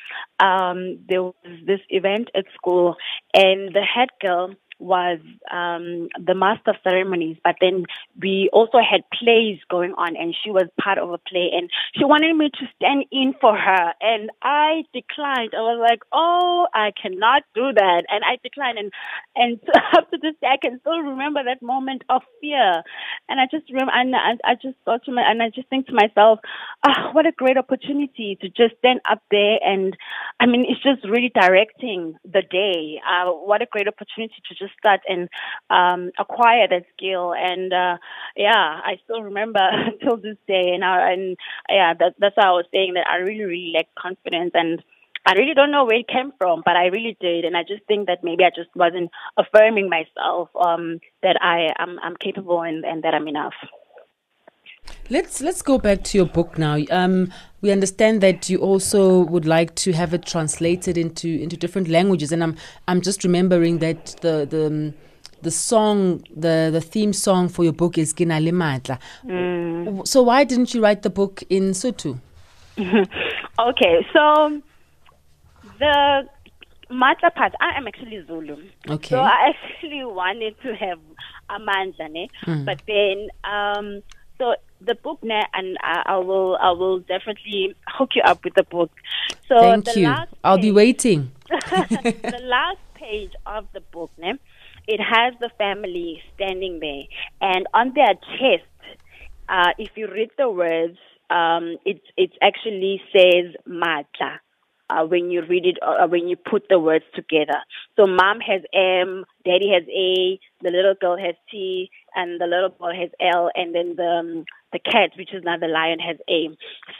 um, 0.41 0.99
there 1.07 1.23
was 1.23 1.35
this 1.67 1.81
event 1.91 2.31
at 2.35 2.47
school, 2.55 2.97
and 3.35 3.75
the 3.75 3.83
head 3.83 4.09
girl 4.23 4.55
was 4.79 5.19
um, 5.51 6.09
the 6.23 6.35
master 6.35 6.71
of 6.71 6.77
ceremonies, 6.83 7.37
but 7.43 7.57
then 7.61 7.85
we 8.21 8.51
also 8.53 8.79
had 8.79 9.03
plays 9.13 9.59
going 9.71 9.93
on, 9.95 10.17
and 10.17 10.35
she 10.43 10.51
was 10.51 10.65
part 10.81 10.99
of 10.99 11.11
a 11.11 11.19
play, 11.19 11.51
and 11.55 11.71
she 11.95 12.05
wanted 12.05 12.37
me 12.37 12.51
to 12.51 12.67
stand 12.77 13.05
in 13.11 13.35
for 13.41 13.57
her, 13.57 13.95
and 14.01 14.31
I 14.43 14.85
declined. 14.93 15.55
I 15.55 15.61
was 15.61 15.79
like, 15.81 16.01
"Oh, 16.13 16.67
I 16.75 16.93
cannot 17.01 17.43
do 17.55 17.73
that," 17.73 18.05
and 18.09 18.25
I 18.25 18.39
declined, 18.43 18.79
and 18.79 18.93
and 19.35 19.61
up 19.97 20.11
to 20.11 20.19
this 20.21 20.35
day, 20.41 20.49
I 20.49 20.57
can 20.57 20.81
still 20.81 20.99
remember 20.99 21.43
that 21.45 21.63
moment 21.63 22.03
of 22.09 22.23
fear, 22.41 22.83
and 23.29 23.41
I 23.41 23.47
just 23.51 23.71
remember, 23.71 23.93
and 23.95 24.15
I, 24.15 24.37
I 24.45 24.55
just 24.55 24.77
thought 24.85 25.05
to 25.05 25.13
my, 25.13 25.23
and 25.23 25.43
I 25.43 25.51
just 25.51 25.69
think 25.69 25.87
to 25.87 25.95
myself, 25.95 26.41
oh, 26.87 27.11
what 27.13 27.27
a 27.27 27.33
great 27.33 27.57
opportunity 27.57 28.37
to 28.41 28.49
just 28.49 28.77
stand 28.79 29.01
up 29.09 29.23
there, 29.31 29.59
and 29.65 29.97
I 30.41 30.47
mean, 30.47 30.67
it's 30.69 30.83
just 30.83 31.09
really 31.09 31.31
directing 31.35 32.17
the 32.25 32.43
day. 32.43 33.01
Uh, 33.09 33.31
what 33.31 33.63
a 33.63 33.67
great 33.67 33.89
opportunity 33.89 34.35
to 34.49 34.55
just 34.55 34.66
start 34.79 35.01
and 35.09 35.29
um, 35.71 36.11
acquire 36.19 36.69
that 36.69 36.85
skill. 36.97 37.35
And 37.35 37.73
uh, 37.73 37.99
yeah, 38.37 38.81
I 38.85 38.99
still 39.05 39.23
remember 39.23 39.61
till 40.03 40.17
this 40.17 40.37
day. 40.47 40.71
And, 40.75 40.85
I, 40.85 41.13
and 41.13 41.37
yeah, 41.69 41.95
that, 41.99 42.15
that's 42.19 42.37
why 42.37 42.47
I 42.47 42.53
was 42.53 42.67
saying 42.73 42.95
that 42.95 43.07
I 43.09 43.17
really, 43.17 43.45
really 43.45 43.73
lack 43.75 43.89
confidence 43.99 44.53
and. 44.55 44.83
I 45.29 45.33
really 45.33 45.55
don't 45.55 45.73
know 45.73 45.85
where 45.85 45.99
it 45.99 46.07
came 46.07 46.31
from, 46.39 46.63
but 46.65 46.77
I 46.77 46.87
really 46.87 47.17
did, 47.21 47.45
and 47.45 47.57
I 47.57 47.63
just 47.63 47.83
think 47.89 48.07
that 48.07 48.23
maybe 48.23 48.45
I 48.45 48.51
just 48.51 48.71
wasn't 48.77 49.11
affirming 49.37 49.91
myself 49.91 50.51
um, 50.55 51.01
that 51.25 51.37
I 51.43 51.75
am 51.83 51.99
I'm 52.01 52.15
capable 52.15 52.63
and, 52.63 52.85
and 52.85 53.03
that 53.03 53.13
I'm 53.13 53.27
enough. 53.27 53.55
Let's 55.09 55.41
let's 55.41 55.63
go 55.63 55.79
back 55.79 56.03
to 56.05 56.19
your 56.19 56.27
book 56.27 56.59
now. 56.59 56.79
Um, 56.91 57.33
we 57.61 57.71
understand 57.71 58.21
that 58.23 58.49
you 58.51 58.59
also 58.59 59.21
would 59.21 59.47
like 59.47 59.75
to 59.77 59.93
have 59.93 60.13
it 60.15 60.27
translated 60.27 60.99
into 60.99 61.29
into 61.29 61.57
different 61.57 61.89
languages, 61.89 62.33
and 62.33 62.43
I'm 62.43 62.57
I'm 62.89 63.01
just 63.01 63.25
remembering 63.25 63.79
that 63.79 64.17
the 64.21 64.47
the 64.49 64.67
um, 64.67 64.95
the 65.43 65.51
song 65.51 66.25
the 66.35 66.71
the 66.73 66.81
theme 66.81 67.13
song 67.13 67.49
for 67.49 67.63
your 67.63 67.73
book 67.73 67.99
is 67.99 68.13
Ginale 68.15 68.53
Matla. 68.53 68.99
Mm. 69.25 70.07
So 70.07 70.23
why 70.23 70.45
didn't 70.45 70.75
you 70.75 70.83
write 70.83 71.03
the 71.03 71.11
book 71.11 71.43
in 71.49 71.71
Sotho? 71.71 72.19
okay, 72.79 74.07
so 74.13 74.61
the 75.79 76.29
Matla 76.91 77.35
part, 77.35 77.53
I 77.61 77.77
am 77.77 77.89
actually 77.89 78.25
Zulu. 78.27 78.57
Okay. 78.89 79.09
So 79.09 79.21
I 79.21 79.53
actually 79.53 80.05
wanted 80.21 80.55
to 80.63 80.75
have 80.75 80.99
Amandla? 81.51 82.29
Mm. 82.47 82.65
but 82.65 82.83
then 82.87 83.29
um, 83.45 84.03
so 84.39 84.55
the 84.81 84.95
book 84.95 85.19
now, 85.23 85.43
and 85.55 85.77
I, 85.81 86.03
I, 86.07 86.17
will 86.19 86.57
I 86.61 86.73
will 86.73 87.01
definitely 87.01 87.75
hook 87.89 88.11
you 88.15 88.23
up 88.23 88.45
with 88.45 88.55
the 88.55 88.63
book. 88.65 88.91
So 89.49 89.61
thank 89.61 89.97
you. 89.97 90.15
I'll 90.45 90.57
page, 90.57 90.63
be 90.63 90.73
waiting. 90.73 91.33
the 91.51 92.41
last 92.43 92.79
page 92.95 93.33
of 93.47 93.67
the 93.73 93.81
book, 93.81 94.11
now, 94.19 94.35
it 94.87 95.01
has 95.01 95.35
the 95.41 95.51
family 95.59 96.23
standing 96.35 96.81
there, 96.81 97.05
and 97.41 97.67
on 97.75 97.93
their 97.95 98.15
chest, 98.39 98.65
uh, 99.49 99.73
if 99.79 99.91
you 99.97 100.09
read 100.11 100.31
the 100.39 100.51
words, 100.51 100.99
um, 101.31 101.77
it 101.85 102.01
it 102.17 102.33
actually 102.41 103.01
says 103.13 103.55
Matla 103.69 104.39
uh, 104.91 105.05
when 105.05 105.31
you 105.31 105.43
read 105.43 105.67
it, 105.67 105.79
uh, 105.83 106.07
when 106.07 106.29
you 106.29 106.37
put 106.37 106.65
the 106.69 106.79
words 106.79 107.05
together. 107.15 107.59
So 107.97 108.07
mom 108.07 108.41
has 108.41 108.63
M, 108.73 109.25
daddy 109.45 109.71
has 109.73 109.83
A, 109.89 110.39
the 110.63 110.71
little 110.71 110.95
girl 110.95 111.17
has 111.17 111.35
T, 111.51 111.91
and 112.15 112.41
the 112.41 112.47
little 112.47 112.69
boy 112.69 112.93
has 112.99 113.11
L, 113.21 113.51
and 113.55 113.75
then 113.75 113.97
the 113.97 114.07
um, 114.07 114.45
the 114.73 114.79
cat, 114.79 115.11
which 115.17 115.33
is 115.33 115.43
now 115.45 115.57
the 115.57 115.69
lion, 115.69 115.99
has 115.99 116.17
A. 116.29 116.49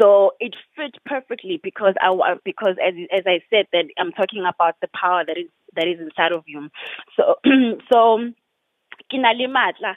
So 0.01 0.33
it 0.41 0.55
fits 0.75 0.99
perfectly 1.05 1.61
because 1.63 1.95
I 2.01 2.35
because 2.45 2.77
as 2.85 2.95
as 3.13 3.23
I 3.27 3.41
said 3.51 3.67
that 3.73 3.87
I'm 3.99 4.13
talking 4.13 4.45
about 4.47 4.77
the 4.81 4.89
power 4.89 5.25
that 5.27 5.39
is 5.39 5.49
that 5.75 5.87
is 5.87 6.01
inside 6.01 6.33
of 6.33 6.45
you. 6.47 6.69
So 7.17 7.37
so 7.93 8.19
kinalimatla 9.13 9.95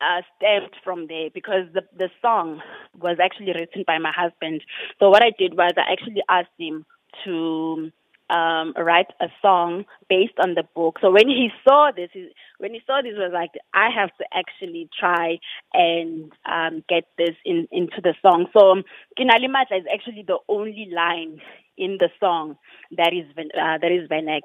uh, 0.00 0.22
stemmed 0.36 0.74
from 0.84 1.06
there 1.08 1.30
because 1.32 1.66
the 1.74 1.82
the 1.96 2.10
song 2.22 2.60
was 3.00 3.18
actually 3.20 3.52
written 3.52 3.84
by 3.86 3.98
my 3.98 4.12
husband. 4.14 4.62
So 4.98 5.10
what 5.10 5.22
I 5.24 5.32
did 5.38 5.56
was 5.56 5.72
I 5.76 5.92
actually 5.92 6.22
asked 6.28 6.56
him 6.58 6.86
to 7.24 7.90
um, 8.30 8.74
write 8.76 9.08
a 9.20 9.28
song 9.40 9.84
based 10.08 10.38
on 10.38 10.54
the 10.54 10.64
book. 10.74 10.98
So 11.00 11.10
when 11.10 11.28
he 11.28 11.48
saw 11.66 11.90
this, 11.94 12.10
he, 12.12 12.28
when 12.58 12.74
he 12.74 12.80
saw 12.86 13.00
this, 13.02 13.14
was 13.16 13.30
like, 13.32 13.52
I 13.74 13.88
have 13.90 14.10
to 14.18 14.24
actually 14.32 14.88
try 14.98 15.38
and 15.72 16.32
um, 16.44 16.84
get 16.88 17.04
this 17.16 17.34
in, 17.44 17.68
into 17.72 18.00
the 18.02 18.14
song. 18.22 18.46
So 18.52 18.82
Kinalimatla 19.18 19.80
is 19.80 19.86
actually 19.92 20.24
the 20.26 20.38
only 20.48 20.90
line 20.94 21.40
in 21.76 21.96
the 21.98 22.10
song 22.20 22.56
that 22.96 23.12
is 23.14 23.24
uh, 23.38 23.78
that 23.78 23.92
is 23.92 24.08
Vanek. 24.08 24.42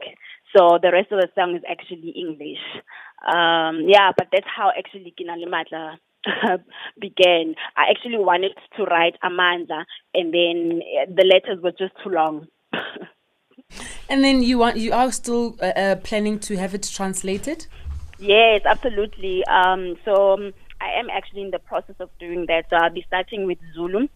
So 0.55 0.77
the 0.81 0.91
rest 0.91 1.12
of 1.12 1.19
the 1.19 1.29
song 1.36 1.55
is 1.55 1.63
actually 1.67 2.13
English. 2.15 2.62
Um, 3.27 3.86
yeah, 3.88 4.12
but 4.15 4.27
that's 4.31 4.45
how 4.45 4.71
actually 4.77 5.13
Kinalimatla 5.19 5.97
began. 6.99 7.55
I 7.75 7.89
actually 7.89 8.19
wanted 8.19 8.51
to 8.77 8.83
write 8.83 9.15
Amandla, 9.23 9.83
and 10.13 10.33
then 10.33 10.81
uh, 11.01 11.05
the 11.09 11.25
letters 11.25 11.62
were 11.63 11.71
just 11.71 11.93
too 12.03 12.09
long. 12.12 12.47
and 14.09 14.23
then 14.23 14.43
you 14.43 14.57
want 14.57 14.77
you 14.77 14.93
are 14.93 15.12
still 15.12 15.55
uh, 15.62 15.65
uh, 15.65 15.95
planning 15.97 16.39
to 16.39 16.57
have 16.57 16.73
it 16.73 16.89
translated? 16.93 17.67
Yes, 18.19 18.62
absolutely. 18.65 19.45
Um, 19.45 19.95
so 20.05 20.33
um, 20.33 20.53
I 20.79 20.99
am 20.99 21.09
actually 21.09 21.41
in 21.41 21.51
the 21.51 21.59
process 21.59 21.95
of 21.99 22.09
doing 22.19 22.45
that. 22.47 22.65
So 22.69 22.77
I'll 22.77 22.89
be 22.93 23.03
starting 23.07 23.45
with 23.45 23.57
Zulu 23.73 24.07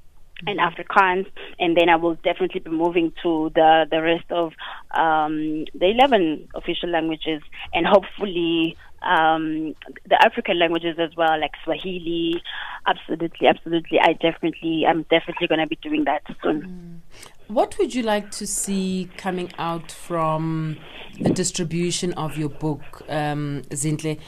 and 0.46 0.60
Afrikaans, 0.60 1.26
and 1.60 1.76
then 1.76 1.90
I 1.90 1.96
will 1.96 2.16
definitely 2.16 2.60
be 2.60 2.70
moving 2.70 3.12
to 3.24 3.52
the 3.56 3.86
the 3.90 4.02
rest 4.02 4.32
of 4.32 4.54
um, 4.92 5.66
the 5.74 5.90
eleven 5.90 6.48
official 6.54 6.90
languages, 6.90 7.42
and 7.74 7.88
hopefully 7.88 8.78
um, 9.02 9.76
the 10.08 10.18
African 10.24 10.60
languages 10.60 10.98
as 11.00 11.16
well, 11.16 11.40
like 11.40 11.52
Swahili. 11.64 12.42
Absolutely, 12.86 13.48
absolutely. 13.48 14.00
I 14.00 14.14
definitely, 14.14 14.86
I'm 14.88 15.04
definitely 15.04 15.48
going 15.48 15.60
to 15.60 15.68
be 15.68 15.78
doing 15.82 16.06
that 16.06 16.24
soon. 16.42 17.02
Mm. 17.12 17.28
What 17.48 17.78
would 17.80 17.96
you 17.96 18.04
like 18.04 18.32
to 18.32 18.48
see 18.48 19.10
coming 19.18 19.52
out 19.58 19.92
from 19.92 20.78
the 21.20 21.30
distribution 21.30 22.14
of 22.14 22.38
your 22.38 22.50
book, 22.50 23.02
um, 23.10 23.64
Zinhle? 23.70 24.20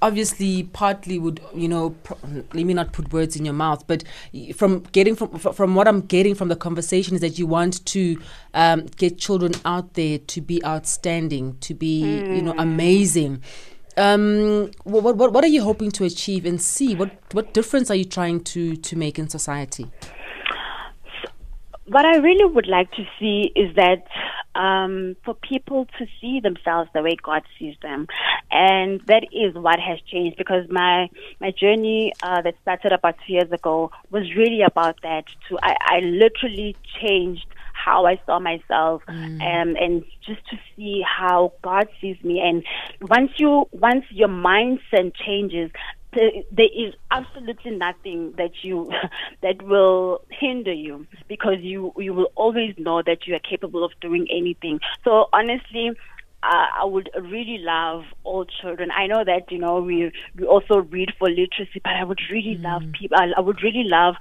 obviously 0.00 0.62
partly 0.62 1.18
would 1.18 1.40
you 1.54 1.66
know 1.66 1.94
let 2.52 2.64
me 2.64 2.72
not 2.72 2.92
put 2.92 3.12
words 3.12 3.34
in 3.34 3.44
your 3.44 3.54
mouth 3.54 3.84
but 3.86 4.04
from 4.54 4.80
getting 4.92 5.16
from 5.16 5.36
from 5.38 5.74
what 5.74 5.88
i'm 5.88 6.00
getting 6.02 6.34
from 6.34 6.48
the 6.48 6.56
conversation 6.56 7.16
is 7.16 7.20
that 7.20 7.38
you 7.38 7.46
want 7.46 7.84
to 7.84 8.16
um, 8.54 8.86
get 8.96 9.18
children 9.18 9.52
out 9.64 9.94
there 9.94 10.18
to 10.18 10.40
be 10.40 10.64
outstanding 10.64 11.56
to 11.58 11.74
be 11.74 12.02
mm. 12.02 12.36
you 12.36 12.42
know 12.42 12.52
hmm. 12.52 12.60
amazing 12.60 13.42
um, 13.96 14.70
what, 14.84 15.16
what 15.16 15.32
what 15.32 15.42
are 15.42 15.48
you 15.48 15.62
hoping 15.62 15.90
to 15.90 16.04
achieve 16.04 16.46
and 16.46 16.62
see 16.62 16.94
what 16.94 17.10
what 17.32 17.52
difference 17.52 17.90
are 17.90 17.96
you 17.96 18.04
trying 18.04 18.40
to 18.44 18.76
to 18.76 18.94
make 18.94 19.18
in 19.18 19.28
society 19.28 19.90
what 21.88 22.04
I 22.04 22.18
really 22.18 22.44
would 22.44 22.66
like 22.66 22.90
to 22.92 23.04
see 23.18 23.52
is 23.54 23.74
that 23.76 24.04
um, 24.54 25.16
for 25.24 25.34
people 25.34 25.86
to 25.98 26.06
see 26.20 26.40
themselves 26.40 26.90
the 26.94 27.02
way 27.02 27.16
God 27.22 27.42
sees 27.58 27.76
them, 27.82 28.06
and 28.50 29.00
that 29.06 29.24
is 29.32 29.54
what 29.54 29.78
has 29.80 29.98
changed. 30.10 30.36
Because 30.36 30.68
my 30.68 31.08
my 31.40 31.50
journey 31.50 32.12
uh, 32.22 32.42
that 32.42 32.54
started 32.62 32.92
about 32.92 33.16
two 33.26 33.34
years 33.34 33.50
ago 33.52 33.90
was 34.10 34.24
really 34.36 34.62
about 34.62 34.96
that. 35.02 35.24
To 35.48 35.58
I, 35.62 35.76
I 35.80 36.00
literally 36.00 36.76
changed 37.00 37.46
how 37.72 38.06
I 38.06 38.20
saw 38.26 38.38
myself, 38.38 39.02
mm. 39.08 39.40
um, 39.40 39.76
and 39.80 40.04
just 40.26 40.44
to 40.50 40.58
see 40.76 41.02
how 41.02 41.52
God 41.62 41.88
sees 42.00 42.16
me. 42.22 42.40
And 42.40 42.64
once 43.08 43.30
you 43.38 43.66
once 43.72 44.04
your 44.10 44.28
mindset 44.28 45.14
changes, 45.14 45.70
there 46.12 46.68
is 46.74 46.94
absolutely 47.10 47.72
nothing 47.72 48.32
that 48.38 48.52
you 48.62 48.90
that 49.42 49.62
will 49.62 50.22
hinder 50.30 50.72
you 50.72 51.06
because 51.28 51.58
you 51.60 51.92
you 51.96 52.14
will 52.14 52.30
always 52.34 52.74
know 52.78 53.02
that 53.02 53.26
you 53.26 53.34
are 53.34 53.40
capable 53.40 53.84
of 53.84 53.92
doing 54.00 54.26
anything. 54.30 54.80
So 55.04 55.26
honestly, 55.32 55.92
uh, 56.42 56.66
I 56.80 56.84
would 56.84 57.10
really 57.20 57.58
love 57.58 58.04
all 58.22 58.44
children. 58.44 58.90
I 58.96 59.06
know 59.06 59.24
that 59.24 59.50
you 59.50 59.58
know 59.58 59.80
we 59.80 60.12
we 60.36 60.46
also 60.46 60.78
read 60.78 61.12
for 61.18 61.28
literacy, 61.28 61.80
but 61.82 61.92
I 61.92 62.04
would 62.04 62.20
really 62.30 62.56
mm. 62.56 62.62
love 62.62 62.82
people. 62.92 63.18
I, 63.20 63.32
I 63.36 63.40
would 63.40 63.62
really 63.62 63.84
love 63.84 64.14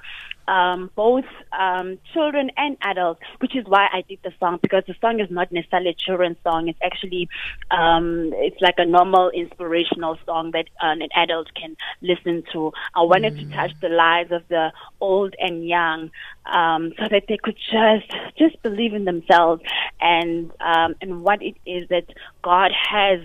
um, 0.47 0.89
both 0.95 1.25
um, 1.57 1.99
children 2.13 2.51
and 2.57 2.77
adults, 2.81 3.21
which 3.39 3.55
is 3.55 3.65
why 3.65 3.87
I 3.91 4.03
did 4.07 4.19
the 4.23 4.31
song 4.39 4.59
because 4.61 4.83
the 4.87 4.95
song 5.01 5.19
is 5.19 5.29
not 5.29 5.51
necessarily 5.51 5.89
a 5.89 5.93
children's 5.93 6.37
song. 6.43 6.67
It's 6.69 6.79
actually 6.81 7.29
um, 7.71 8.31
it's 8.35 8.61
like 8.61 8.75
a 8.77 8.85
normal 8.85 9.29
inspirational 9.29 10.17
song 10.25 10.51
that 10.51 10.69
an 10.81 11.01
adult 11.15 11.53
can 11.53 11.75
listen 12.01 12.43
to. 12.53 12.71
I 12.95 13.01
wanted 13.01 13.35
mm. 13.35 13.49
to 13.49 13.55
touch 13.55 13.71
the 13.81 13.89
lives 13.89 14.31
of 14.31 14.47
the 14.47 14.71
old 15.01 15.35
and 15.39 15.67
young, 15.67 16.11
um, 16.45 16.93
so 16.97 17.07
that 17.09 17.25
they 17.27 17.37
could 17.37 17.57
just 17.57 18.11
just 18.37 18.61
believe 18.63 18.93
in 18.93 19.05
themselves 19.05 19.61
and 19.99 20.51
um, 20.61 20.95
and 21.01 21.23
what 21.23 21.41
it 21.41 21.55
is 21.65 21.87
that 21.89 22.05
God 22.41 22.71
has. 22.89 23.19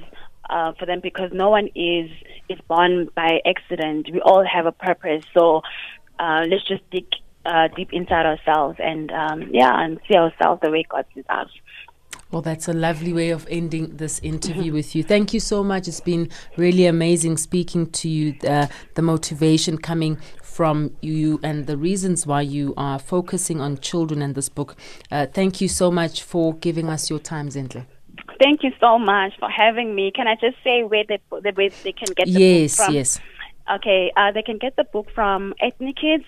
Uh, 0.50 0.72
for 0.78 0.84
them 0.84 1.00
because 1.00 1.30
no 1.32 1.48
one 1.48 1.68
is 1.74 2.10
is 2.48 2.58
born 2.68 3.08
by 3.14 3.40
accident. 3.46 4.10
We 4.12 4.20
all 4.20 4.44
have 4.44 4.66
a 4.66 4.72
purpose. 4.72 5.24
So 5.32 5.62
uh, 6.18 6.44
let's 6.48 6.66
just 6.66 6.88
dig 6.90 7.06
uh, 7.44 7.68
deep 7.76 7.92
inside 7.92 8.26
ourselves 8.26 8.78
and 8.82 9.10
um, 9.12 9.48
yeah, 9.50 9.82
and 9.82 10.00
see 10.08 10.16
ourselves 10.16 10.60
the 10.62 10.70
way 10.70 10.84
God 10.88 11.04
sees 11.14 11.24
us. 11.28 11.48
Well, 12.30 12.40
that's 12.40 12.66
a 12.66 12.72
lovely 12.72 13.12
way 13.12 13.28
of 13.28 13.46
ending 13.50 13.96
this 13.98 14.18
interview 14.20 14.64
mm-hmm. 14.64 14.74
with 14.74 14.96
you. 14.96 15.02
Thank 15.02 15.34
you 15.34 15.40
so 15.40 15.62
much. 15.62 15.86
It's 15.86 16.00
been 16.00 16.30
really 16.56 16.86
amazing 16.86 17.36
speaking 17.36 17.90
to 17.90 18.08
you. 18.08 18.34
Uh, 18.48 18.68
the 18.94 19.02
motivation 19.02 19.76
coming 19.76 20.16
from 20.42 20.96
you 21.02 21.40
and 21.42 21.66
the 21.66 21.76
reasons 21.76 22.26
why 22.26 22.40
you 22.40 22.72
are 22.76 22.98
focusing 22.98 23.60
on 23.60 23.78
children 23.78 24.22
in 24.22 24.32
this 24.32 24.48
book. 24.48 24.76
Uh, 25.10 25.26
thank 25.26 25.60
you 25.60 25.68
so 25.68 25.90
much 25.90 26.22
for 26.22 26.54
giving 26.54 26.88
us 26.88 27.10
your 27.10 27.18
time, 27.18 27.48
Zinhle. 27.48 27.86
Thank 28.40 28.62
you 28.62 28.72
so 28.80 28.98
much 28.98 29.34
for 29.38 29.50
having 29.50 29.94
me. 29.94 30.10
Can 30.14 30.26
I 30.26 30.34
just 30.34 30.56
say 30.64 30.82
where 30.82 31.04
they, 31.06 31.20
where 31.28 31.42
they 31.52 31.92
can 31.92 32.08
get 32.16 32.26
the 32.26 32.32
yes, 32.32 32.76
book 32.76 32.86
from? 32.86 32.94
Yes, 32.94 33.18
yes. 33.18 33.31
Okay, 33.72 34.12
uh, 34.16 34.32
they 34.32 34.42
can 34.42 34.58
get 34.58 34.76
the 34.76 34.84
book 34.84 35.06
from 35.14 35.54
Ethnic 35.60 35.96
Kids, 35.96 36.24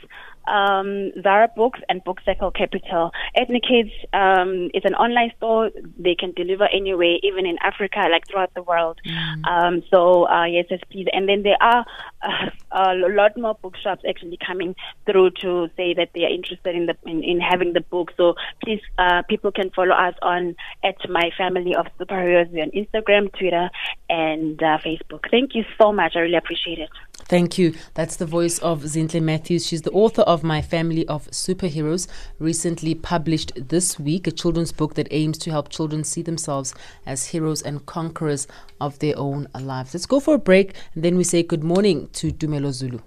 um, 0.47 1.13
Zara 1.23 1.49
Books, 1.55 1.81
and 1.89 2.03
Book 2.05 2.19
Circle 2.25 2.51
Capital. 2.51 3.11
Ethnic 3.35 3.63
Kids 3.63 3.91
um, 4.13 4.71
is 4.75 4.83
an 4.85 4.95
online 4.95 5.33
store. 5.37 5.71
They 5.99 6.15
can 6.15 6.33
deliver 6.33 6.69
anywhere, 6.73 7.17
even 7.23 7.47
in 7.47 7.57
Africa, 7.63 8.07
like 8.11 8.27
throughout 8.29 8.53
the 8.55 8.63
world. 8.63 9.01
Mm. 9.07 9.47
Um, 9.47 9.83
so 9.91 10.29
uh, 10.29 10.45
yes, 10.45 10.67
yes, 10.71 10.81
please. 10.91 11.07
And 11.13 11.29
then 11.29 11.43
there 11.43 11.61
are 11.61 11.85
uh, 12.23 12.51
a 12.73 12.95
lot 13.09 13.37
more 13.37 13.55
bookshops 13.63 14.03
actually 14.09 14.39
coming 14.45 14.75
through 15.07 15.31
to 15.43 15.69
say 15.77 15.95
that 15.95 16.11
they 16.15 16.25
are 16.25 16.31
interested 16.31 16.75
in 16.75 16.87
the 16.87 16.97
in, 17.05 17.23
in 17.23 17.41
having 17.41 17.73
the 17.73 17.81
book. 17.81 18.13
So 18.17 18.35
please, 18.63 18.81
uh, 18.99 19.23
people 19.29 19.53
can 19.53 19.71
follow 19.71 19.95
us 19.95 20.15
on 20.23 20.57
at 20.83 20.97
My 21.09 21.31
Family 21.37 21.75
of 21.75 21.87
Superheroes 21.99 22.51
on 22.51 22.71
Instagram, 22.71 23.33
Twitter, 23.39 23.71
and 24.09 24.63
uh, 24.63 24.79
Facebook. 24.79 25.31
Thank 25.31 25.55
you 25.55 25.65
so 25.79 25.93
much. 25.93 26.13
I 26.17 26.21
really 26.21 26.37
appreciate 26.37 26.79
it. 26.79 26.91
Thank 27.27 27.59
you. 27.59 27.75
That's 27.95 28.17
the 28.17 28.27
voice 28.27 28.59
of 28.59 28.83
Zinhle 28.83 29.23
Matthews. 29.23 29.67
She's 29.67 29.83
the 29.83 29.91
author 29.93 30.23
of 30.35 30.43
My 30.43 30.61
Family 30.61 31.07
of 31.07 31.31
Superheroes, 31.31 32.09
recently 32.41 32.97
published 32.97 33.53
this 33.69 34.01
week, 34.01 34.27
a 34.27 34.33
children's 34.33 34.73
book 34.73 34.95
that 34.95 35.07
aims 35.13 35.39
to 35.39 35.51
help 35.53 35.69
children 35.69 36.03
see 36.03 36.23
themselves 36.23 36.75
as 37.07 37.27
heroes 37.27 37.63
and 37.63 37.87
conquerors 37.87 38.49
of 38.81 38.99
their 38.99 39.17
own 39.17 39.47
lives. 39.59 39.95
Let's 39.95 40.07
go 40.07 40.19
for 40.19 40.35
a 40.35 40.39
break 40.39 40.75
and 40.95 41.05
then 41.05 41.17
we 41.17 41.23
say 41.23 41.45
good 41.45 41.63
morning 41.63 42.09
to 42.15 42.33
Tumelo 42.33 42.73
Zulu. 42.73 42.99